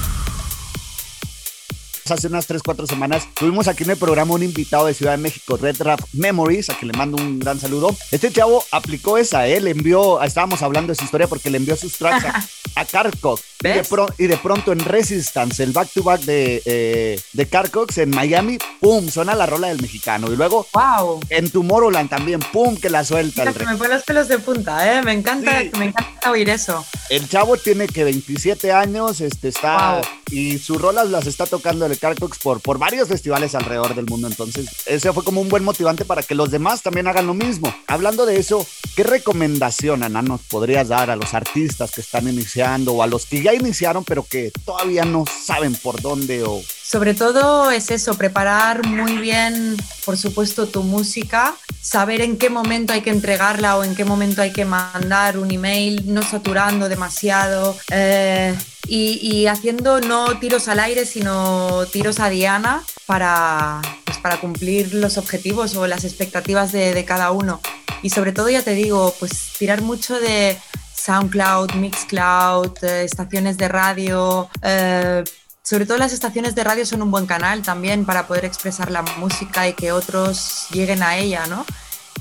hace 2.10 2.26
unas 2.26 2.46
3, 2.46 2.62
4 2.62 2.86
semanas 2.86 3.28
tuvimos 3.34 3.68
aquí 3.68 3.84
en 3.84 3.90
el 3.90 3.96
programa 3.96 4.34
un 4.34 4.42
invitado 4.42 4.86
de 4.86 4.94
Ciudad 4.94 5.12
de 5.12 5.18
México, 5.18 5.56
Red 5.56 5.80
Rap 5.80 6.00
Memories, 6.12 6.70
a 6.70 6.74
quien 6.74 6.92
le 6.92 6.98
mando 6.98 7.16
un 7.16 7.38
gran 7.38 7.60
saludo. 7.60 7.94
Este 8.10 8.32
chavo 8.32 8.64
aplicó 8.72 9.18
esa, 9.18 9.46
¿eh? 9.46 9.60
le 9.60 9.70
envió, 9.70 10.20
estábamos 10.22 10.62
hablando 10.62 10.92
de 10.92 10.96
su 10.96 11.04
historia 11.04 11.28
porque 11.28 11.50
le 11.50 11.58
envió 11.58 11.76
sus 11.76 11.96
tracks 11.98 12.24
a, 12.24 12.80
a 12.80 12.84
Y, 12.84 13.68
de 13.68 13.84
y, 14.18 14.26
de 14.26 14.36
pronto 14.38 14.72
en 14.72 14.80
Resistance, 14.80 15.62
el 15.62 15.72
back-to-back 15.72 16.22
de, 16.22 16.62
eh, 16.64 17.20
de 17.32 17.46
Carcox 17.46 17.98
en 17.98 18.10
Miami, 18.10 18.58
¡pum! 18.80 19.08
Suena 19.08 19.34
la 19.34 19.46
rola 19.46 19.68
del 19.68 19.80
mexicano. 19.80 20.32
Y 20.32 20.36
luego 20.36 20.66
wow. 20.72 21.20
en 21.28 21.50
Tomorrowland 21.50 22.08
también, 22.08 22.40
¡pum! 22.40 22.76
Que 22.76 22.90
la 22.90 23.04
suelta. 23.04 23.42
El 23.42 23.54
me 23.54 23.76
pone 23.76 23.94
los 23.94 24.02
pelos 24.02 24.28
de 24.28 24.38
punta, 24.38 24.92
¿eh? 24.92 25.02
Me 25.02 25.12
encanta, 25.12 25.62
me 25.78 25.86
encanta 25.86 26.30
oír 26.30 26.48
eso. 26.48 26.84
El 27.10 27.28
chavo 27.28 27.56
tiene 27.56 27.88
que 27.88 28.04
27 28.04 28.70
años, 28.70 29.20
este 29.20 29.48
está. 29.48 30.00
Y 30.30 30.58
sus 30.58 30.80
rolas 30.80 31.10
las 31.10 31.26
está 31.26 31.44
tocando 31.44 31.84
el 31.84 31.98
Carcox 31.98 32.38
por, 32.38 32.60
por 32.60 32.78
varios 32.78 33.08
festivales 33.08 33.56
alrededor 33.56 33.96
del 33.96 34.06
mundo. 34.06 34.28
Entonces, 34.28 34.68
ese 34.86 35.12
fue 35.12 35.24
como 35.24 35.40
un 35.40 35.48
buen 35.48 35.64
motivante 35.64 36.04
para 36.04 36.22
que 36.22 36.36
los 36.36 36.52
demás 36.52 36.82
también 36.82 37.08
hagan 37.08 37.26
lo 37.26 37.34
mismo. 37.34 37.74
Hablando 37.88 38.26
de 38.26 38.36
eso, 38.36 38.64
¿qué 38.94 39.02
recomendación, 39.02 40.04
Ana, 40.04 40.22
nos 40.22 40.42
podrías 40.42 40.86
dar 40.86 41.10
a 41.10 41.16
los 41.16 41.34
artistas 41.34 41.90
que 41.90 42.00
están 42.00 42.28
iniciando 42.28 42.92
o 42.92 43.02
a 43.02 43.08
los 43.08 43.26
que 43.26 43.42
ya 43.42 43.54
iniciaron 43.54 44.04
pero 44.04 44.24
que 44.24 44.52
todavía 44.64 45.04
no 45.04 45.24
saben 45.26 45.74
por 45.74 46.00
dónde 46.00 46.44
o 46.44 46.62
sobre 46.90 47.14
todo 47.14 47.70
es 47.70 47.92
eso, 47.92 48.14
preparar 48.14 48.84
muy 48.84 49.18
bien, 49.18 49.76
por 50.04 50.16
supuesto, 50.16 50.66
tu 50.66 50.82
música, 50.82 51.54
saber 51.80 52.20
en 52.20 52.36
qué 52.36 52.50
momento 52.50 52.92
hay 52.92 53.00
que 53.02 53.10
entregarla 53.10 53.76
o 53.76 53.84
en 53.84 53.94
qué 53.94 54.04
momento 54.04 54.42
hay 54.42 54.52
que 54.52 54.64
mandar 54.64 55.38
un 55.38 55.52
email, 55.52 56.12
no 56.12 56.20
saturando 56.22 56.88
demasiado 56.88 57.76
eh, 57.92 58.56
y, 58.88 59.46
haciendo 59.46 60.00
no 60.00 60.40
tiros 60.40 60.66
al 60.66 60.80
aire, 60.80 61.06
sino 61.06 61.86
tiros 61.92 62.18
a 62.18 62.28
diana 62.28 62.82
para, 63.06 63.80
pues, 64.04 64.18
para 64.18 64.40
cumplir 64.40 64.92
los 64.92 65.16
objetivos 65.16 65.76
o 65.76 65.86
las 65.86 66.02
expectativas 66.02 66.72
de, 66.72 67.04
cada 67.04 67.30
uno. 67.30 67.60
Y 68.02 68.10
sobre 68.10 68.32
todo, 68.32 68.50
ya 68.50 68.62
te 68.62 68.74
digo, 68.74 69.14
pues 69.20 69.52
tirar 69.56 69.80
mucho 69.80 70.18
de 70.18 70.58
SoundCloud, 70.96 71.74
Mixcloud, 71.74 72.82
eh, 72.82 73.04
estaciones 73.04 73.58
de 73.58 73.68
radio. 73.68 74.48
Eh, 74.62 75.22
sobre 75.62 75.86
todo 75.86 75.98
las 75.98 76.12
estaciones 76.12 76.54
de 76.54 76.64
radio 76.64 76.86
son 76.86 77.02
un 77.02 77.10
buen 77.10 77.26
canal 77.26 77.62
también 77.62 78.04
para 78.06 78.26
poder 78.26 78.44
expresar 78.44 78.90
la 78.90 79.02
música 79.02 79.68
y 79.68 79.74
que 79.74 79.92
otros 79.92 80.66
lleguen 80.70 81.02
a 81.02 81.18
ella, 81.18 81.46
¿no? 81.46 81.66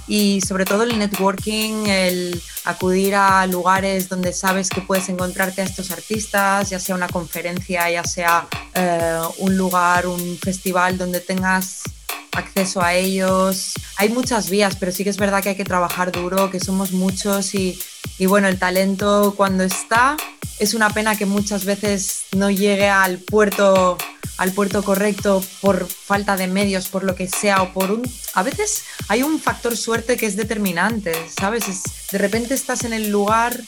Y 0.08 0.42
sobre 0.42 0.66
todo 0.66 0.84
el 0.84 0.98
networking, 0.98 1.86
el 1.86 2.42
acudir 2.66 3.16
a 3.16 3.46
lugares 3.46 4.10
donde 4.10 4.34
sabes 4.34 4.70
que 4.70 4.82
puedes 4.82 5.08
encontrarte 5.08 5.62
a 5.62 5.66
estos 5.66 5.92
artistas, 5.92 6.70
ya 6.72 6.80
sea 6.80 6.96
una 6.96 7.08
conferencia, 7.08 7.90
ya 7.92 8.04
sea 8.04 8.48
eh, 8.74 9.20
un 9.38 9.56
lugar, 9.56 10.08
un 10.08 10.38
festival 10.38 10.98
donde 10.98 11.20
tengas 11.20 11.84
acceso 12.32 12.82
a 12.82 12.96
ellos. 12.96 13.74
Hay 13.98 14.10
muchas 14.10 14.50
vías, 14.50 14.76
pero 14.78 14.92
sí 14.92 15.04
que 15.04 15.12
es 15.12 15.18
verdad 15.18 15.44
que 15.44 15.50
hay 15.50 15.56
que 15.56 15.64
trabajar 15.64 16.12
duro, 16.12 16.50
que 16.50 16.60
somos 16.60 16.92
muchos 16.92 17.54
y, 17.54 17.80
y 18.18 18.26
bueno, 18.26 18.48
el 18.48 18.58
talento 18.58 19.36
cuando 19.38 19.64
está 19.64 20.18
es 20.60 20.74
una 20.74 20.90
pena 20.90 21.18
que 21.18 21.26
muchas 21.26 21.66
veces 21.66 22.26
no 22.36 22.50
llegue 22.50 22.90
al 22.90 23.18
puerto 23.20 23.98
al 24.40 24.54
puerto 24.54 24.82
correcto 24.84 25.44
por 25.60 25.86
falta 25.88 26.38
de 26.38 26.48
medios, 26.48 26.88
por 26.88 27.04
lo 27.04 27.14
que 27.14 27.28
sea, 27.28 27.62
o 27.62 27.74
por 27.74 27.92
un... 27.92 28.10
A 28.34 28.42
veces 28.42 28.86
hay 29.10 29.22
un 29.22 29.38
factor 29.38 29.76
suerte 29.76 30.16
que 30.16 30.26
es 30.26 30.38
determinante, 30.38 31.12
¿sabes? 31.38 31.66
de 32.10 32.18
repente 32.18 32.54
estás 32.54 32.86
en 32.86 32.94
el 32.94 33.10
lugar 33.10 33.60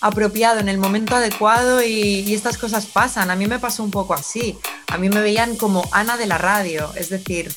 apropiado, 0.00 0.60
en 0.60 0.68
el 0.68 0.76
momento 0.76 1.16
adecuado 1.16 1.82
y, 1.82 2.32
estas 2.34 2.58
cosas 2.58 2.84
pasan. 2.84 3.30
A 3.30 3.36
mí 3.36 3.46
me 3.46 3.58
pasó 3.58 3.82
un 3.82 3.90
poco 3.90 4.12
así. 4.12 4.58
A 4.88 4.98
mí 4.98 5.08
me 5.08 5.22
veían 5.22 5.56
como 5.56 5.88
Ana 5.92 6.18
de 6.18 6.26
la 6.26 6.36
radio, 6.36 6.92
es 6.94 7.08
decir, 7.08 7.50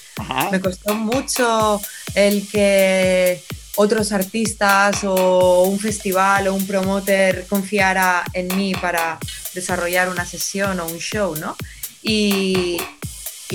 me 0.50 0.62
costó 0.62 0.96
mucho 0.96 1.82
el 2.16 2.48
que 2.48 3.44
otros 3.76 4.12
artistas 4.12 5.04
o 5.04 5.64
un 5.64 5.80
festival 5.80 6.48
o 6.48 6.54
un 6.54 6.68
promoter 6.68 7.46
confiara 7.48 8.24
en 8.34 8.56
mí 8.56 8.74
para 8.74 9.18
desarrollar 9.54 10.10
una 10.10 10.26
sesión 10.26 10.80
o 10.80 10.88
un 10.88 11.00
show, 11.00 11.36
¿no? 11.36 11.56
Y, 12.04 12.80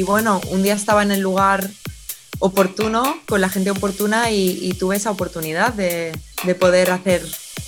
bueno, 0.04 0.40
un 0.50 0.62
día 0.62 0.74
estaba 0.74 1.02
en 1.02 1.10
el 1.10 1.20
lugar 1.20 1.68
oportuno, 2.38 3.18
con 3.26 3.40
la 3.40 3.48
gente 3.48 3.70
oportuna 3.70 4.30
y, 4.30 4.72
tuve 4.78 4.96
esa 4.96 5.10
oportunidad 5.10 5.72
de, 5.72 6.12
de 6.44 6.54
poder 6.54 6.90
hacer 6.90 7.22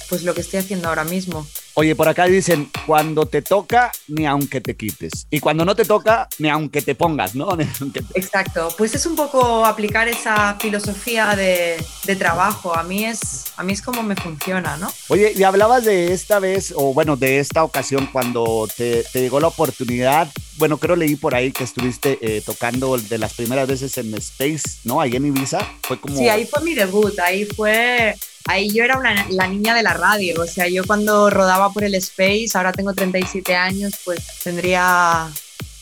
pues 0.08 0.22
lo 0.22 0.34
que 0.34 0.40
estoy 0.40 0.60
haciendo 0.60 0.88
ahora 0.88 1.04
mismo. 1.04 1.46
Oye, 1.80 1.94
por 1.94 2.08
acá 2.08 2.24
dicen, 2.24 2.68
cuando 2.88 3.26
te 3.26 3.40
toca, 3.40 3.92
ni 4.08 4.26
aunque 4.26 4.60
te 4.60 4.74
quites. 4.74 5.28
Y 5.30 5.38
cuando 5.38 5.64
no 5.64 5.76
te 5.76 5.84
toca, 5.84 6.28
ni 6.40 6.48
aunque 6.48 6.82
te 6.82 6.96
pongas, 6.96 7.36
¿no? 7.36 7.56
Exacto. 8.16 8.74
Pues 8.76 8.96
es 8.96 9.06
un 9.06 9.14
poco 9.14 9.64
aplicar 9.64 10.08
esa 10.08 10.56
filosofía 10.58 11.36
de, 11.36 11.76
trabajo. 12.18 12.74
A 12.74 12.82
mí, 12.82 13.04
es, 13.04 13.52
a 13.56 13.62
mí 13.62 13.74
es 13.74 13.80
como 13.80 14.02
me 14.02 14.16
funciona, 14.16 14.76
¿no? 14.76 14.92
Oye, 15.06 15.34
y 15.36 15.44
hablabas 15.44 15.84
de 15.84 16.12
esta 16.12 16.40
vez, 16.40 16.74
o 16.74 16.92
bueno, 16.92 17.14
de 17.14 17.38
esta 17.38 17.62
ocasión 17.62 18.08
cuando 18.12 18.68
te, 18.76 19.04
llegó 19.14 19.38
la 19.38 19.46
oportunidad. 19.46 20.26
Bueno, 20.56 20.78
creo 20.78 20.96
leí 20.96 21.14
por 21.14 21.36
ahí 21.36 21.52
que 21.52 21.62
estuviste 21.62 22.18
eh, 22.20 22.42
tocando 22.44 22.98
de 22.98 23.18
las 23.18 23.34
primeras 23.34 23.68
veces 23.68 23.96
en 23.98 24.12
Space, 24.14 24.80
¿no? 24.82 25.00
Ahí 25.00 25.14
en 25.14 25.26
Ibiza. 25.26 25.60
Fue 25.82 26.00
como... 26.00 26.18
Sí, 26.18 26.28
ahí 26.28 26.44
fue 26.44 26.60
mi 26.64 26.74
debut. 26.74 27.16
Ahí 27.20 27.44
fue 27.44 28.16
ahí 28.48 28.70
yo 28.70 28.82
era 28.82 28.98
una, 28.98 29.26
la 29.28 29.46
niña 29.46 29.74
de 29.74 29.82
la 29.82 29.94
radio, 29.94 30.42
o 30.42 30.46
sea, 30.46 30.66
yo 30.68 30.84
cuando 30.86 31.30
rodaba 31.30 31.70
por 31.72 31.84
el 31.84 31.94
Space, 31.94 32.50
ahora 32.54 32.72
tengo 32.72 32.94
37 32.94 33.54
años, 33.54 33.94
pues 34.04 34.20
tendría 34.42 35.30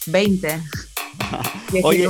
20. 0.06 0.62
Oye, 1.82 2.08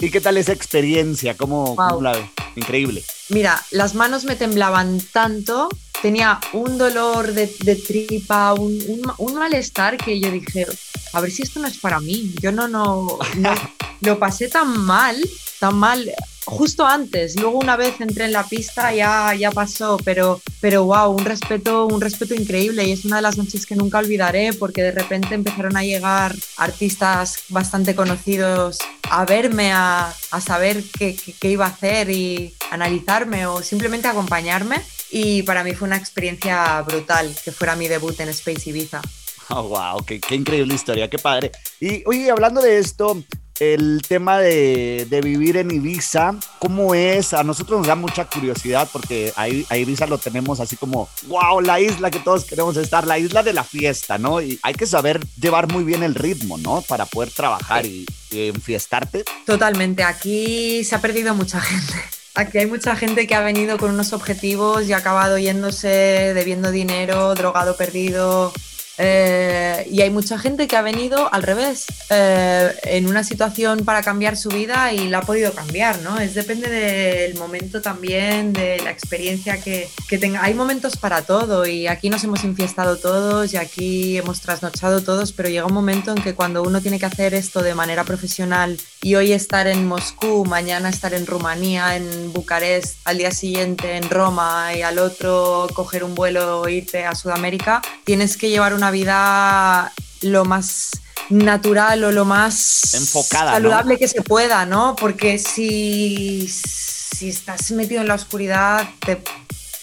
¿y 0.00 0.10
qué, 0.10 0.20
tal 0.20 0.36
esa 0.36 0.52
experiencia? 0.52 1.36
¿Cómo, 1.36 1.76
la 2.02 2.12
ves? 2.12 2.26
Increíble. 2.56 3.02
Mira, 3.30 3.64
las 3.70 3.94
manos 3.94 4.24
me 4.24 4.36
temblaban 4.36 5.00
tanto, 5.12 5.68
tenía 6.02 6.40
un 6.52 6.76
dolor 6.76 7.32
de, 7.32 7.46
tripa, 7.76 8.52
un, 8.54 9.02
un, 9.18 9.34
malestar 9.34 9.96
que 9.96 10.20
yo 10.20 10.30
dije, 10.30 10.66
a 11.12 11.20
ver 11.20 11.30
si 11.30 11.42
esto 11.42 11.60
no 11.60 11.68
es 11.68 11.78
para 11.78 12.00
mí. 12.00 12.34
Yo 12.40 12.52
no, 12.52 12.68
no, 12.68 13.18
no 13.36 13.54
lo 14.00 14.18
pasé 14.18 14.48
tan 14.48 14.78
mal, 14.78 15.16
tan 15.60 15.76
mal 15.76 16.12
justo 16.44 16.86
antes, 16.86 17.38
luego 17.40 17.58
una 17.58 17.76
vez 17.76 18.00
entré 18.00 18.24
en 18.24 18.32
la 18.32 18.44
pista 18.44 18.92
ya, 18.92 19.34
ya 19.34 19.50
pasó, 19.50 19.96
pero, 20.04 20.40
pero 20.60 20.84
wow, 20.84 21.10
un 21.10 21.24
respeto, 21.24 21.86
un 21.86 22.00
respeto 22.00 22.34
increíble 22.34 22.84
y 22.84 22.92
es 22.92 23.04
una 23.04 23.16
de 23.16 23.22
las 23.22 23.38
noches 23.38 23.66
que 23.66 23.76
nunca 23.76 23.98
olvidaré 23.98 24.52
porque 24.52 24.82
de 24.82 24.92
repente 24.92 25.34
empezaron 25.34 25.76
a 25.76 25.82
llegar 25.82 26.34
artistas 26.56 27.44
bastante 27.48 27.94
conocidos 27.94 28.78
a 29.10 29.24
verme, 29.24 29.72
a, 29.72 30.12
a 30.30 30.40
saber 30.40 30.82
qué, 30.98 31.16
qué, 31.38 31.50
iba 31.50 31.66
a 31.66 31.68
hacer 31.68 32.10
y 32.10 32.54
analizarme 32.70 33.46
o 33.46 33.62
simplemente 33.62 34.08
acompañarme 34.08 34.82
y 35.10 35.42
para 35.42 35.62
mí 35.62 35.74
fue 35.74 35.86
una 35.86 35.96
experiencia 35.96 36.80
brutal 36.82 37.34
que 37.44 37.52
fuera 37.52 37.76
mi 37.76 37.88
debut 37.88 38.18
en 38.20 38.30
Space 38.30 38.70
Ibiza. 38.70 39.00
Oh, 39.54 39.64
wow, 39.64 40.02
qué, 40.06 40.18
qué 40.18 40.36
increíble 40.36 40.72
historia, 40.72 41.10
qué 41.10 41.18
padre. 41.18 41.50
Y 41.78 42.02
oye, 42.06 42.30
hablando 42.30 42.62
de 42.62 42.78
esto, 42.78 43.22
el 43.62 44.02
tema 44.06 44.38
de, 44.40 45.20
vivir 45.22 45.56
en 45.56 45.70
Ibiza, 45.70 46.34
¿cómo 46.58 46.94
es? 46.94 47.32
A 47.32 47.44
nosotros 47.44 47.78
nos 47.78 47.86
da 47.86 47.94
mucha 47.94 48.24
curiosidad 48.24 48.88
porque 48.92 49.32
a, 49.36 49.48
Ibiza 49.48 50.06
lo 50.06 50.18
tenemos 50.18 50.58
así 50.58 50.76
como, 50.76 51.08
wow, 51.28 51.60
la 51.60 51.78
isla 51.78 52.10
que 52.10 52.18
todos 52.18 52.44
queremos 52.44 52.76
estar, 52.76 53.06
la 53.06 53.18
isla 53.18 53.42
de 53.42 53.52
la 53.52 53.62
fiesta, 53.62 54.18
¿no? 54.18 54.42
Y 54.42 54.58
hay 54.62 54.74
que 54.74 54.86
saber 54.86 55.20
llevar 55.40 55.70
muy 55.72 55.84
bien 55.84 56.02
el 56.02 56.14
ritmo, 56.16 56.58
¿no? 56.58 56.82
Para 56.82 57.06
poder 57.06 57.30
trabajar 57.30 57.86
y, 57.86 58.04
y 58.30 58.48
enfiestarte. 58.48 59.24
Totalmente, 59.46 60.02
aquí 60.02 60.82
se 60.82 60.96
ha 60.96 61.00
perdido 61.00 61.34
mucha 61.34 61.60
gente. 61.60 61.94
Aquí 62.34 62.58
hay 62.58 62.66
mucha 62.66 62.96
gente 62.96 63.26
que 63.26 63.34
ha 63.34 63.42
venido 63.42 63.76
con 63.76 63.90
unos 63.90 64.14
objetivos 64.14 64.88
y 64.88 64.94
ha 64.94 64.96
acabado 64.96 65.36
yéndose, 65.36 66.32
debiendo 66.34 66.70
dinero, 66.70 67.34
drogado, 67.34 67.76
perdido, 67.76 68.52
eh, 68.98 69.86
y 69.90 70.02
hay 70.02 70.10
mucha 70.10 70.38
gente 70.38 70.66
que 70.66 70.76
ha 70.76 70.82
venido 70.82 71.32
al 71.32 71.42
revés, 71.42 71.86
eh, 72.10 72.74
en 72.84 73.06
una 73.06 73.24
situación 73.24 73.84
para 73.84 74.02
cambiar 74.02 74.36
su 74.36 74.50
vida 74.50 74.92
y 74.92 75.08
la 75.08 75.18
ha 75.18 75.22
podido 75.22 75.52
cambiar, 75.52 76.00
¿no? 76.00 76.18
Es 76.20 76.34
depende 76.34 76.68
del 76.68 77.34
momento 77.36 77.80
también, 77.80 78.52
de 78.52 78.78
la 78.82 78.90
experiencia 78.90 79.60
que, 79.60 79.88
que 80.08 80.18
tenga. 80.18 80.42
Hay 80.42 80.54
momentos 80.54 80.96
para 80.96 81.22
todo 81.22 81.66
y 81.66 81.86
aquí 81.86 82.10
nos 82.10 82.22
hemos 82.24 82.44
infiestado 82.44 82.98
todos 82.98 83.52
y 83.52 83.56
aquí 83.56 84.18
hemos 84.18 84.40
trasnochado 84.40 85.02
todos, 85.02 85.32
pero 85.32 85.48
llega 85.48 85.66
un 85.66 85.74
momento 85.74 86.12
en 86.14 86.22
que 86.22 86.34
cuando 86.34 86.62
uno 86.62 86.80
tiene 86.80 86.98
que 86.98 87.06
hacer 87.06 87.34
esto 87.34 87.62
de 87.62 87.74
manera 87.74 88.04
profesional 88.04 88.78
y 89.00 89.14
hoy 89.14 89.32
estar 89.32 89.66
en 89.66 89.86
Moscú, 89.86 90.44
mañana 90.44 90.88
estar 90.88 91.14
en 91.14 91.26
Rumanía, 91.26 91.96
en 91.96 92.32
Bucarest, 92.32 92.96
al 93.04 93.18
día 93.18 93.30
siguiente 93.30 93.96
en 93.96 94.08
Roma 94.08 94.74
y 94.76 94.82
al 94.82 94.98
otro 94.98 95.66
coger 95.74 96.04
un 96.04 96.14
vuelo 96.14 96.66
e 96.66 96.74
irte 96.74 97.04
a 97.04 97.14
Sudamérica, 97.14 97.82
tienes 98.04 98.36
que 98.36 98.48
llevar 98.50 98.74
una 98.82 98.90
vida 98.90 99.92
lo 100.22 100.44
más 100.44 100.90
natural 101.30 102.02
o 102.02 102.10
lo 102.10 102.24
más 102.24 102.94
enfocada, 102.94 103.52
saludable 103.52 103.96
que 103.96 104.08
se 104.08 104.22
pueda, 104.22 104.66
¿no? 104.66 104.96
Porque 104.96 105.38
si, 105.38 106.48
si 106.48 107.28
estás 107.28 107.70
metido 107.70 108.00
en 108.00 108.08
la 108.08 108.14
oscuridad, 108.14 108.88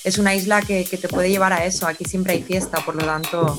es 0.04 0.18
una 0.18 0.36
isla 0.36 0.62
que, 0.62 0.84
que, 0.84 0.98
te 0.98 1.08
puede 1.08 1.30
llevar 1.30 1.54
a 1.54 1.64
eso. 1.64 1.88
Aquí 1.88 2.04
siempre 2.04 2.34
hay 2.34 2.44
fiesta, 2.44 2.84
por 2.84 2.96
lo 2.96 3.06
tanto. 3.06 3.58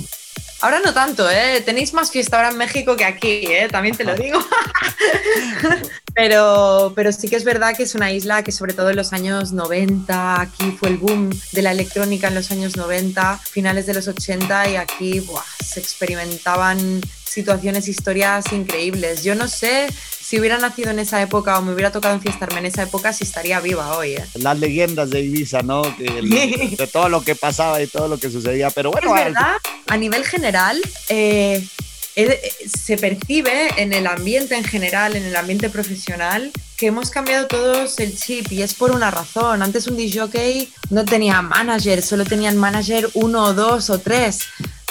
Ahora 0.61 0.81
no 0.85 0.93
tanto, 0.93 1.31
¿eh? 1.31 1.63
Tenéis 1.65 1.95
más 1.95 2.11
fiesta 2.11 2.37
ahora 2.37 2.51
en 2.51 2.59
México 2.59 2.95
que 2.95 3.07
aquí, 3.07 3.47
¿eh? 3.47 3.69
También 3.71 3.97
te 3.97 4.05
lo 4.05 4.15
digo. 4.15 4.39
pero, 6.21 6.93
pero 6.95 7.13
sí 7.13 7.29
que 7.29 7.37
es 7.37 7.45
verdad 7.45 7.75
que 7.75 7.85
es 7.85 7.95
una 7.95 8.13
isla 8.13 8.45
que 8.45 8.53
sobre 8.53 8.75
todo 8.75 8.91
en 8.91 8.97
los 8.97 9.15
años 9.15 9.53
90, 9.53 10.39
aquí 10.43 10.77
fue 10.79 10.91
el 10.91 10.99
boom 10.99 11.31
de 11.53 11.63
la 11.63 11.71
electrónica 11.71 12.29
en 12.29 12.35
los 12.35 12.51
años 12.51 12.77
90, 12.77 13.39
finales 13.39 13.87
de 13.87 13.95
los 13.95 14.07
80 14.07 14.69
y 14.69 14.77
aquí 14.77 15.23
se 15.65 15.81
experimentaban 15.81 17.01
situaciones, 17.25 17.89
historias 17.89 18.53
increíbles. 18.53 19.25
Yo 19.25 19.35
no 19.35 19.49
sé 19.49 19.89
si 20.21 20.39
hubiera 20.39 20.59
nacido 20.59 20.91
en 20.91 20.99
esa 20.99 21.23
época 21.23 21.59
o 21.59 21.63
me 21.63 21.73
hubiera 21.73 21.91
tocado 21.91 22.15
enfiestarme 22.15 22.59
en 22.59 22.67
esa 22.67 22.83
época, 22.83 23.15
si 23.15 23.25
estaría 23.25 23.59
viva 23.61 23.97
hoy. 23.97 24.17
¿eh? 24.17 24.25
Las 24.35 24.59
leyendas 24.59 25.09
de 25.09 25.21
Ibiza, 25.23 25.63
¿no? 25.63 25.81
de 25.81 26.89
todo 26.93 27.09
lo 27.09 27.23
que 27.23 27.35
pasaba 27.35 27.81
y 27.81 27.87
todo 27.87 28.09
lo 28.09 28.19
que 28.19 28.29
sucedía. 28.29 28.69
Pero 28.69 28.91
bueno, 28.91 29.17
es 29.17 29.25
verdad, 29.25 29.57
a 29.87 29.97
nivel 29.97 30.27
general, 30.27 30.79
eh, 31.09 31.67
se 32.15 32.97
percibe 32.97 33.71
en 33.77 33.93
el 33.93 34.07
ambiente 34.07 34.57
en 34.57 34.65
general, 34.65 35.17
en 35.17 35.25
el 35.25 35.37
ambiente 35.37 35.71
profesional, 35.71 36.51
que 36.77 36.87
hemos 36.87 37.11
cambiado 37.11 37.47
todos 37.47 37.99
el 37.99 38.17
chip 38.17 38.51
y 38.53 38.63
es 38.63 38.75
por 38.75 38.91
una 38.91 39.11
razón. 39.11 39.63
Antes 39.63 39.87
un 39.87 39.97
DJ 39.97 40.69
no 40.91 41.05
tenía 41.05 41.43
manager, 41.43 42.03
solo 42.03 42.25
tenían 42.25 42.57
manager 42.57 43.09
uno 43.15 43.53
dos 43.55 43.91
o 43.91 43.99
tres 43.99 44.41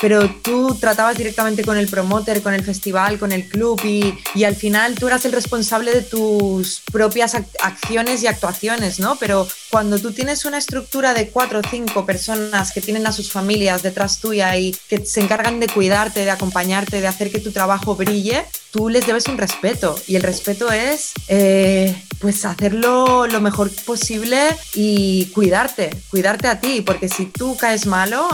pero 0.02 0.30
tú 0.42 0.76
tratabas 0.80 1.18
directamente 1.18 1.64
con 1.64 1.78
el 1.78 1.88
promoter, 1.88 2.42
con 2.42 2.54
el 2.54 2.64
festival, 2.64 3.20
con 3.20 3.32
el 3.32 3.48
club 3.48 3.80
y, 3.84 4.14
y, 4.36 4.44
al 4.44 4.56
final 4.56 4.96
tú 4.96 5.08
eras 5.08 5.26
el 5.26 5.32
responsable 5.32 5.94
de 5.94 6.02
tus 6.02 6.82
propias 6.92 7.36
acciones 7.36 8.24
y 8.24 8.28
actuaciones, 8.28 9.00
¿no? 9.00 9.18
Pero 9.18 9.48
cuando 9.70 10.00
tú 10.00 10.12
tienes 10.12 10.46
una 10.46 10.58
estructura 10.58 11.14
de 11.14 11.30
cuatro 11.30 11.60
o 11.60 11.70
cinco 11.70 12.06
personas 12.06 12.72
que 12.72 12.82
tienen 12.82 13.08
a 13.08 13.12
sus 13.12 13.32
familias 13.32 13.84
detrás 13.84 14.20
tuya 14.20 14.56
y 14.58 14.76
que 14.88 15.06
se 15.06 15.22
encargan 15.22 15.60
de 15.60 15.68
cuidarte, 15.68 16.26
de 16.26 16.32
acompañarte, 16.32 17.02
de 17.02 17.08
hacer 17.08 17.32
que 17.32 17.40
tu 17.40 17.52
trabajo 17.52 17.96
brille, 17.96 18.46
tú 18.72 18.90
les 18.90 19.06
debes 19.06 19.28
un 19.28 19.38
respeto 19.38 20.00
y 20.08 20.16
el 20.16 20.24
respeto 20.24 20.72
es 20.72 21.14
eh, 21.28 21.96
pues 22.20 22.46
hacerlo 22.46 23.28
lo 23.28 23.42
mejor 23.42 23.72
posible 23.86 24.56
y 24.74 25.26
cuidarte, 25.28 25.90
cuidarte 26.10 26.48
a 26.48 26.60
ti, 26.60 26.82
porque 26.82 27.10
si 27.10 27.26
tú 27.26 27.56
caes 27.58 27.86
malo, 27.86 28.28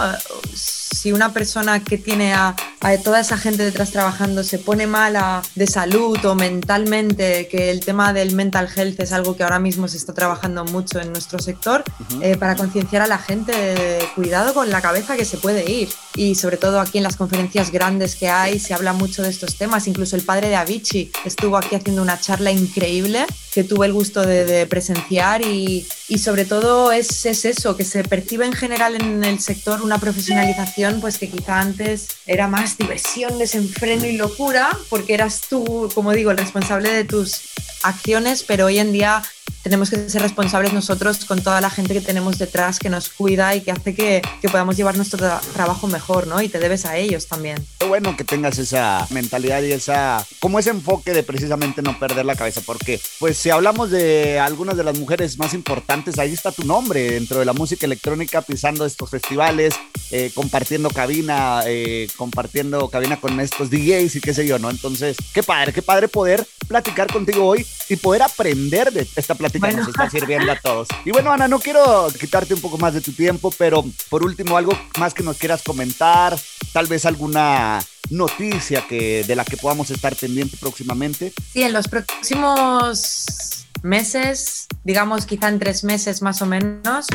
si 0.54 1.12
una 1.12 1.34
persona 1.34 1.84
que 1.84 1.98
tiene 2.00 2.34
a, 2.34 2.56
toda 3.04 3.20
esa 3.20 3.38
gente 3.38 3.64
detrás 3.64 3.92
trabajando 3.92 4.44
se 4.44 4.58
pone 4.58 4.88
mala 4.88 5.44
de 5.54 5.68
salud 5.68 6.24
o 6.26 6.36
mentalmente, 6.36 7.48
que 7.48 7.70
el 7.70 7.82
tema 7.82 8.14
del 8.14 8.34
mental 8.34 8.70
health 8.76 9.00
es 9.00 9.12
algo 9.12 9.36
que 9.36 9.44
ahora 9.44 9.60
mismo 9.60 9.88
se 9.88 9.98
está 9.98 10.14
trabajando 10.14 10.66
mucho 10.66 11.00
en 11.00 11.12
nuestro 11.12 11.38
sector, 11.40 11.84
eh, 12.22 12.38
para 12.38 12.56
concienciar 12.56 13.04
a 13.04 13.08
la 13.08 13.18
gente 13.20 13.52
de 13.52 14.00
cuidado 14.16 14.54
con 14.54 14.70
la 14.72 14.82
cabeza 14.82 15.16
que 15.16 15.26
se 15.26 15.38
puede 15.38 15.70
ir. 15.70 15.90
Y 16.16 16.36
sobre 16.36 16.58
todo 16.58 16.80
aquí 16.80 16.98
en 16.98 17.04
las 17.04 17.18
conferencias 17.18 17.72
grandes 17.72 18.16
que 18.16 18.30
hay 18.30 18.60
se 18.60 18.74
habla 18.74 18.94
mucho 18.94 19.22
de 19.22 19.30
estos 19.30 19.58
temas, 19.58 19.88
incluso 19.88 20.16
el 20.16 20.24
padre 20.26 20.50
de 20.50 20.56
Avicii 20.56 21.12
estuvo 21.24 21.58
aquí 21.58 21.76
haciendo 21.76 22.02
una 22.02 22.20
charla 22.20 22.52
increíble 22.52 23.26
que 23.54 23.64
tuve 23.64 23.86
el 23.86 23.94
gusto 23.94 24.22
de, 24.22 24.66
presenciar 24.68 25.42
y, 25.42 25.88
y, 26.10 26.20
sobre 26.20 26.44
todo 26.44 26.92
es, 26.92 27.26
es, 27.26 27.46
eso, 27.46 27.78
que 27.78 27.86
se 27.86 28.04
percibe 28.04 28.46
en 28.46 28.52
general 28.52 28.96
en 28.96 29.24
el 29.24 29.40
sector 29.40 29.82
una 29.82 29.98
profesionalización 29.98 31.00
pues 31.00 31.18
que 31.18 31.30
quizá 31.30 31.62
antes 31.62 32.10
era 32.26 32.48
más 32.48 32.78
diversión, 32.78 33.38
desenfreno 33.40 34.06
y 34.06 34.18
locura 34.18 34.78
porque 34.90 35.14
eras 35.14 35.42
tú, 35.50 35.90
como 35.96 36.12
digo, 36.12 36.32
el 36.32 36.38
responsable 36.38 36.90
de 36.92 37.06
tus 37.06 37.42
acciones, 37.84 38.44
pero 38.44 38.66
hoy 38.66 38.80
en 38.80 38.92
día 38.92 39.24
tenemos 39.66 39.90
que 39.90 40.08
ser 40.08 40.22
responsables 40.22 40.74
nosotros 40.74 41.26
con 41.26 41.42
toda 41.42 41.60
la 41.60 41.72
gente 41.72 41.96
que 41.96 42.02
tenemos 42.02 42.38
detrás 42.38 42.78
que 42.78 42.88
nos 42.88 43.10
cuida 43.10 43.56
y 43.56 43.62
que 43.62 43.72
hace 43.72 43.96
que, 43.96 44.22
que 44.40 44.48
podamos 44.48 44.78
llevar 44.78 44.96
nuestro 44.96 45.18
trabajo 45.56 45.88
mejor, 45.88 46.28
¿no? 46.28 46.40
Y 46.40 46.50
te 46.50 46.60
debes 46.60 46.86
a 46.86 46.98
ellos 46.98 47.26
también. 47.26 47.58
Qué 47.80 47.88
bueno 47.88 48.16
que 48.16 48.24
tengas 48.24 48.60
esa 48.60 49.08
mentalidad 49.10 49.64
y 49.64 49.72
esa, 49.72 50.24
como 50.40 50.60
ese 50.60 50.70
enfoque 50.70 51.14
de 51.14 51.24
precisamente 51.24 51.82
no 51.82 51.98
perder 51.98 52.28
la 52.28 52.36
cabeza, 52.36 52.62
porque 52.64 53.02
pues 53.18 53.38
si 53.38 53.50
hablamos 53.50 53.90
de 53.90 54.40
algunas 54.40 54.78
de 54.78 54.84
las 54.84 55.00
mujeres 55.00 55.40
más 55.40 55.56
importantes, 55.56 56.20
ahí 56.20 56.32
está 56.32 56.52
tu 56.52 56.64
nombre 56.64 57.10
dentro 57.14 57.40
de 57.40 57.46
la 57.46 57.54
música 57.54 57.88
electrónica, 57.88 58.44
pisando 58.44 58.86
estos 58.86 59.10
festivales, 59.10 59.74
eh, 60.12 60.30
compartiendo 60.36 60.92
cabina, 60.92 61.64
eh, 61.66 62.08
compartiendo 62.16 62.88
cabina 62.90 63.20
con 63.20 63.40
estos 63.40 63.72
DJs 63.72 64.16
y 64.18 64.22
qué 64.22 64.36
sé 64.36 64.46
yo, 64.46 64.60
¿no? 64.60 64.70
Entonces, 64.70 65.18
qué 65.34 65.42
padre, 65.42 65.74
qué 65.74 65.82
padre 65.82 66.08
poder 66.08 66.46
platicar 66.68 67.12
contigo 67.12 67.48
hoy 67.48 67.66
y 67.90 67.96
poder 67.96 68.22
aprender 68.22 68.92
de 68.92 69.08
esta 69.16 69.34
plática 69.34 69.55
que 69.60 69.74
nos 69.74 69.88
está 69.88 70.10
sirviendo 70.10 70.52
a 70.52 70.60
todos. 70.60 70.88
Y 71.06 71.12
bueno, 71.12 71.32
Ana, 71.32 71.48
no 71.48 71.60
quiero 71.60 72.08
quitarte 72.20 72.54
un 72.54 72.62
poco 72.62 72.78
más 72.78 72.94
de 72.94 73.02
tu 73.02 73.12
tiempo, 73.12 73.52
pero 73.58 73.84
por 74.10 74.24
último, 74.24 74.58
algo 74.58 74.72
más 74.98 75.14
que 75.14 75.24
nos 75.24 75.38
quieras 75.38 75.62
comentar, 75.62 76.36
tal 76.74 76.88
vez 76.88 77.06
alguna 77.06 77.80
noticia 78.10 78.86
que, 78.88 79.24
de 79.24 79.36
la 79.36 79.46
que 79.46 79.58
podamos 79.58 79.92
estar 79.92 80.16
pendiente 80.16 80.58
próximamente. 80.58 81.34
Sí, 81.54 81.62
en 81.62 81.74
los 81.74 81.88
próximos 81.88 83.65
meses, 83.86 84.68
digamos 84.84 85.26
quizá 85.26 85.48
en 85.48 85.60
tres 85.60 85.84
meses 85.84 86.22
más 86.22 86.42
o 86.42 86.46
menos, 86.46 87.06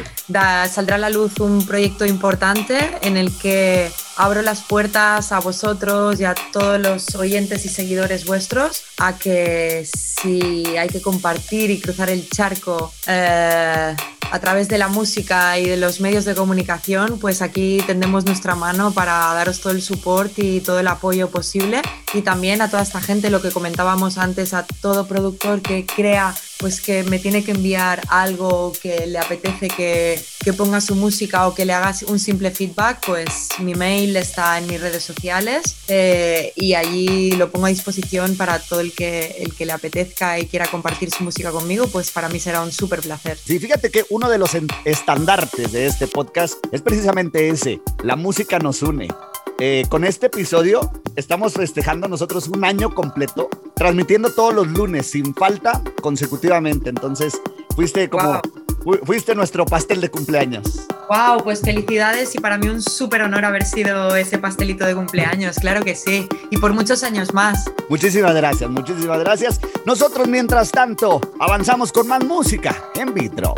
saldrá 0.71 0.95
a 0.95 0.99
la 0.99 1.11
luz 1.11 1.39
un 1.41 1.67
proyecto 1.67 2.07
importante 2.07 2.79
en 3.03 3.17
el 3.17 3.37
que 3.37 3.91
abro 4.17 4.41
las 4.43 4.63
puertas 4.63 5.33
a 5.33 5.41
vosotros 5.41 6.21
y 6.21 6.25
a 6.25 6.35
todos 6.53 6.81
los 6.81 7.15
oyentes 7.17 7.65
y 7.67 7.69
seguidores 7.69 8.25
vuestros 8.25 8.85
a 8.99 9.19
que 9.19 9.85
si 9.85 10.65
hay 10.77 10.89
que 10.89 11.03
compartir 11.03 11.71
y 11.71 11.81
cruzar 11.81 12.09
el 12.11 12.29
charco 12.29 12.93
eh, 13.07 13.97
a 14.31 14.39
través 14.39 14.69
de 14.69 14.79
la 14.79 14.89
música 14.89 15.59
y 15.59 15.69
de 15.69 15.77
los 15.77 16.01
medios 16.01 16.25
de 16.25 16.35
comunicación, 16.35 17.19
pues 17.19 17.43
aquí 17.43 17.83
tendemos 17.87 18.25
nuestra 18.25 18.55
mano 18.55 18.93
para 18.93 19.13
daros 19.35 19.61
todo 19.61 19.73
el 19.73 19.83
support 19.83 20.33
y 20.39 20.61
todo 20.61 20.81
el 20.81 20.89
apoyo 20.89 21.29
posible. 21.31 21.83
Y 22.15 22.23
también 22.23 22.63
a 22.63 22.71
toda 22.71 22.83
esta 22.83 23.01
gente, 23.01 23.31
lo 23.31 23.43
que 23.43 23.51
comentábamos 23.51 24.19
antes, 24.19 24.55
a 24.55 24.65
todo 24.81 25.07
productor 25.07 25.63
que 25.63 25.87
crea 25.87 26.35
pues 26.61 26.81
que 26.83 27.03
me 27.05 27.19
tiene 27.19 27.43
que 27.43 27.53
enviar 27.53 28.03
algo 28.09 28.73
que 28.83 29.07
le 29.07 29.19
apetece 29.19 29.69
que, 29.69 30.23
que 30.45 30.53
ponga 30.53 30.81
su 30.83 30.95
música 30.95 31.49
o 31.49 31.55
que 31.55 31.65
le 31.65 31.73
hagas 31.73 32.03
un 32.03 32.19
simple 32.19 32.51
feedback, 32.51 33.05
pues 33.07 33.49
mi 33.61 33.75
mail 33.75 34.15
está 34.17 34.59
en 34.59 34.67
mis 34.67 34.79
redes 34.79 35.03
sociales 35.03 35.77
eh, 35.89 36.53
y 36.57 36.75
allí 36.75 37.33
lo 37.33 37.51
pongo 37.51 37.65
a 37.67 37.71
disposición 37.71 38.37
para 38.37 38.59
todo 38.59 38.81
el 38.81 38.93
que, 38.93 39.37
el 39.39 39.55
que 39.55 39.65
le 39.65 39.73
apetezca 39.73 40.39
y 40.39 40.47
quiera 40.47 40.67
compartir 40.67 41.11
su 41.11 41.25
música 41.25 41.51
conmigo, 41.51 41.87
pues 41.89 42.11
para 42.11 42.29
mí 42.29 42.39
será 42.39 42.61
un 42.61 42.73
súper 42.73 43.01
placer. 43.01 43.39
Sí, 43.43 43.59
fíjate 43.59 43.91
que 43.91 44.05
uno 44.21 44.29
de 44.29 44.37
los 44.37 44.51
estandartes 44.85 45.73
de 45.73 45.87
este 45.87 46.07
podcast 46.07 46.63
es 46.73 46.83
precisamente 46.83 47.49
ese, 47.49 47.81
la 48.05 48.17
música 48.17 48.59
nos 48.59 48.83
une. 48.83 49.09
Eh, 49.59 49.87
con 49.89 50.05
este 50.05 50.27
episodio 50.27 50.93
estamos 51.17 51.55
festejando 51.55 52.07
nosotros 52.07 52.49
un 52.49 52.63
año 52.67 52.95
completo, 52.95 53.49
transmitiendo 53.75 54.31
todos 54.31 54.53
los 54.53 54.67
lunes 54.67 55.11
sin 55.11 55.35
falta 55.35 55.81
consecutivamente. 56.03 56.91
Entonces, 56.91 57.41
fuiste 57.75 58.11
como, 58.11 58.43
fuiste 59.05 59.35
nuestro 59.35 59.65
pastel 59.65 60.03
de 60.03 60.11
cumpleaños. 60.11 60.87
Wow, 61.09 61.43
pues 61.43 61.63
felicidades 61.63 62.35
y 62.35 62.41
para 62.41 62.59
mí 62.59 62.69
un 62.69 62.83
súper 62.83 63.23
honor 63.23 63.47
haber 63.47 63.65
sido 63.65 64.15
ese 64.17 64.37
pastelito 64.37 64.85
de 64.85 64.95
cumpleaños, 64.95 65.57
claro 65.57 65.83
que 65.83 65.95
sí, 65.95 66.29
y 66.51 66.59
por 66.59 66.75
muchos 66.75 67.05
años 67.05 67.33
más. 67.33 67.65
Muchísimas 67.89 68.35
gracias, 68.35 68.69
muchísimas 68.69 69.19
gracias. 69.21 69.61
Nosotros, 69.87 70.29
mientras 70.29 70.71
tanto, 70.71 71.23
avanzamos 71.39 71.91
con 71.91 72.07
más 72.07 72.23
música 72.23 72.91
en 72.97 73.15
vitro. 73.15 73.55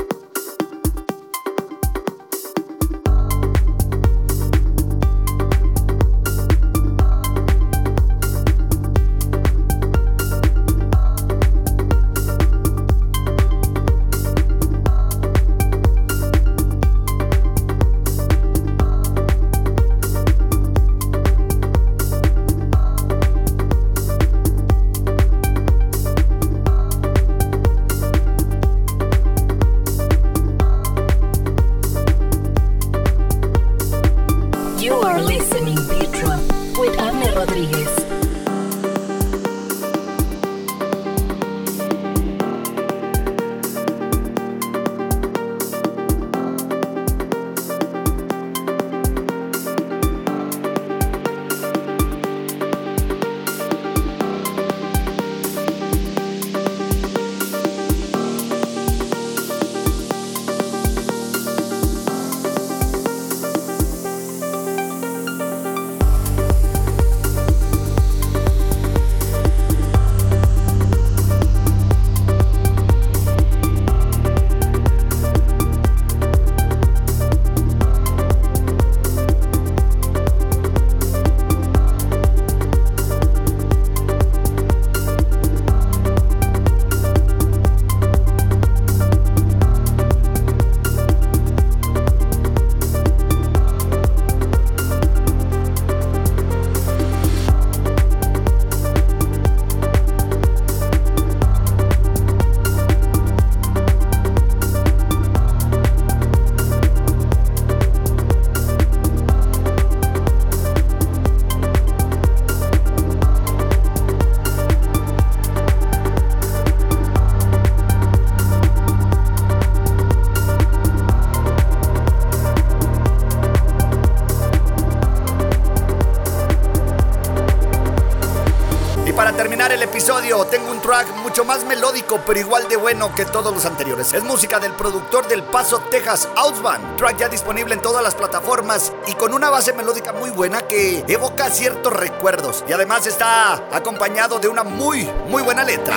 Bueno 132.76 133.14
que 133.14 133.24
todos 133.24 133.52
los 133.52 133.64
anteriores. 133.64 134.12
Es 134.12 134.22
música 134.22 134.58
del 134.58 134.72
productor 134.72 135.26
del 135.28 135.42
Paso, 135.42 135.78
Texas, 135.90 136.28
Outband. 136.36 136.96
Track 136.96 137.18
ya 137.18 137.28
disponible 137.28 137.74
en 137.74 137.82
todas 137.82 138.02
las 138.02 138.14
plataformas 138.14 138.92
y 139.06 139.14
con 139.14 139.34
una 139.34 139.50
base 139.50 139.72
melódica 139.72 140.12
muy 140.12 140.30
buena 140.30 140.62
que 140.62 141.04
evoca 141.08 141.50
ciertos 141.50 141.92
recuerdos. 141.92 142.64
Y 142.68 142.72
además 142.72 143.06
está 143.06 143.54
acompañado 143.72 144.38
de 144.38 144.48
una 144.48 144.64
muy, 144.64 145.08
muy 145.28 145.42
buena 145.42 145.64
letra. 145.64 145.96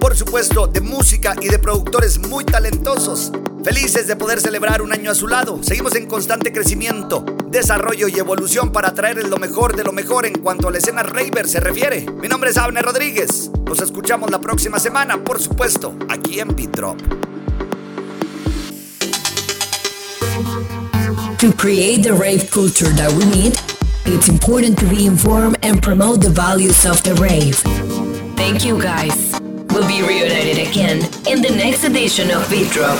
Por 0.00 0.14
supuesto, 0.14 0.66
de 0.66 0.82
música 0.82 1.34
y 1.40 1.48
de 1.48 1.58
productores 1.58 2.18
muy 2.18 2.44
talentosos. 2.44 3.32
Felices 3.64 4.06
de 4.06 4.16
poder 4.16 4.38
celebrar 4.38 4.82
un 4.82 4.92
año 4.92 5.10
a 5.10 5.14
su 5.14 5.28
lado. 5.28 5.60
Seguimos 5.62 5.94
en 5.94 6.04
constante 6.06 6.52
crecimiento, 6.52 7.24
desarrollo 7.48 8.06
y 8.08 8.18
evolución 8.18 8.70
para 8.70 8.92
traer 8.92 9.26
lo 9.26 9.38
mejor 9.38 9.76
de 9.76 9.84
lo 9.84 9.92
mejor 9.92 10.26
en 10.26 10.34
cuanto 10.34 10.68
a 10.68 10.72
la 10.72 10.76
escena 10.76 11.02
raver 11.02 11.48
se 11.48 11.60
refiere. 11.60 12.04
Mi 12.20 12.28
nombre 12.28 12.50
es 12.50 12.58
Abner 12.58 12.84
Rodríguez. 12.84 13.50
Nos 13.64 13.80
escuchamos 13.80 14.30
la 14.30 14.42
próxima 14.42 14.78
semana, 14.78 15.24
por 15.24 15.40
supuesto, 15.40 15.96
aquí 16.10 16.40
en 16.40 16.54
Beat 16.54 16.76
Drop. 16.76 16.98
To 21.38 21.50
create 21.56 22.02
the 22.02 22.12
rave 22.12 22.50
culture 22.50 22.90
that 22.96 23.10
we 23.12 23.24
need 23.24 23.54
It's 24.06 24.28
important 24.28 24.78
to 24.80 24.84
be 24.84 25.06
informed 25.06 25.56
and 25.62 25.82
promote 25.82 26.20
the 26.20 26.28
values 26.28 26.84
of 26.84 27.02
the 27.04 27.14
rave. 27.14 28.03
Thank 28.46 28.62
you 28.62 28.78
guys. 28.78 29.40
We'll 29.70 29.88
be 29.88 30.06
reunited 30.06 30.68
again 30.68 30.98
in 31.26 31.40
the 31.40 31.48
next 31.56 31.82
edition 31.82 32.30
of 32.30 32.46
Beat 32.50 32.70
Drop. 32.72 32.98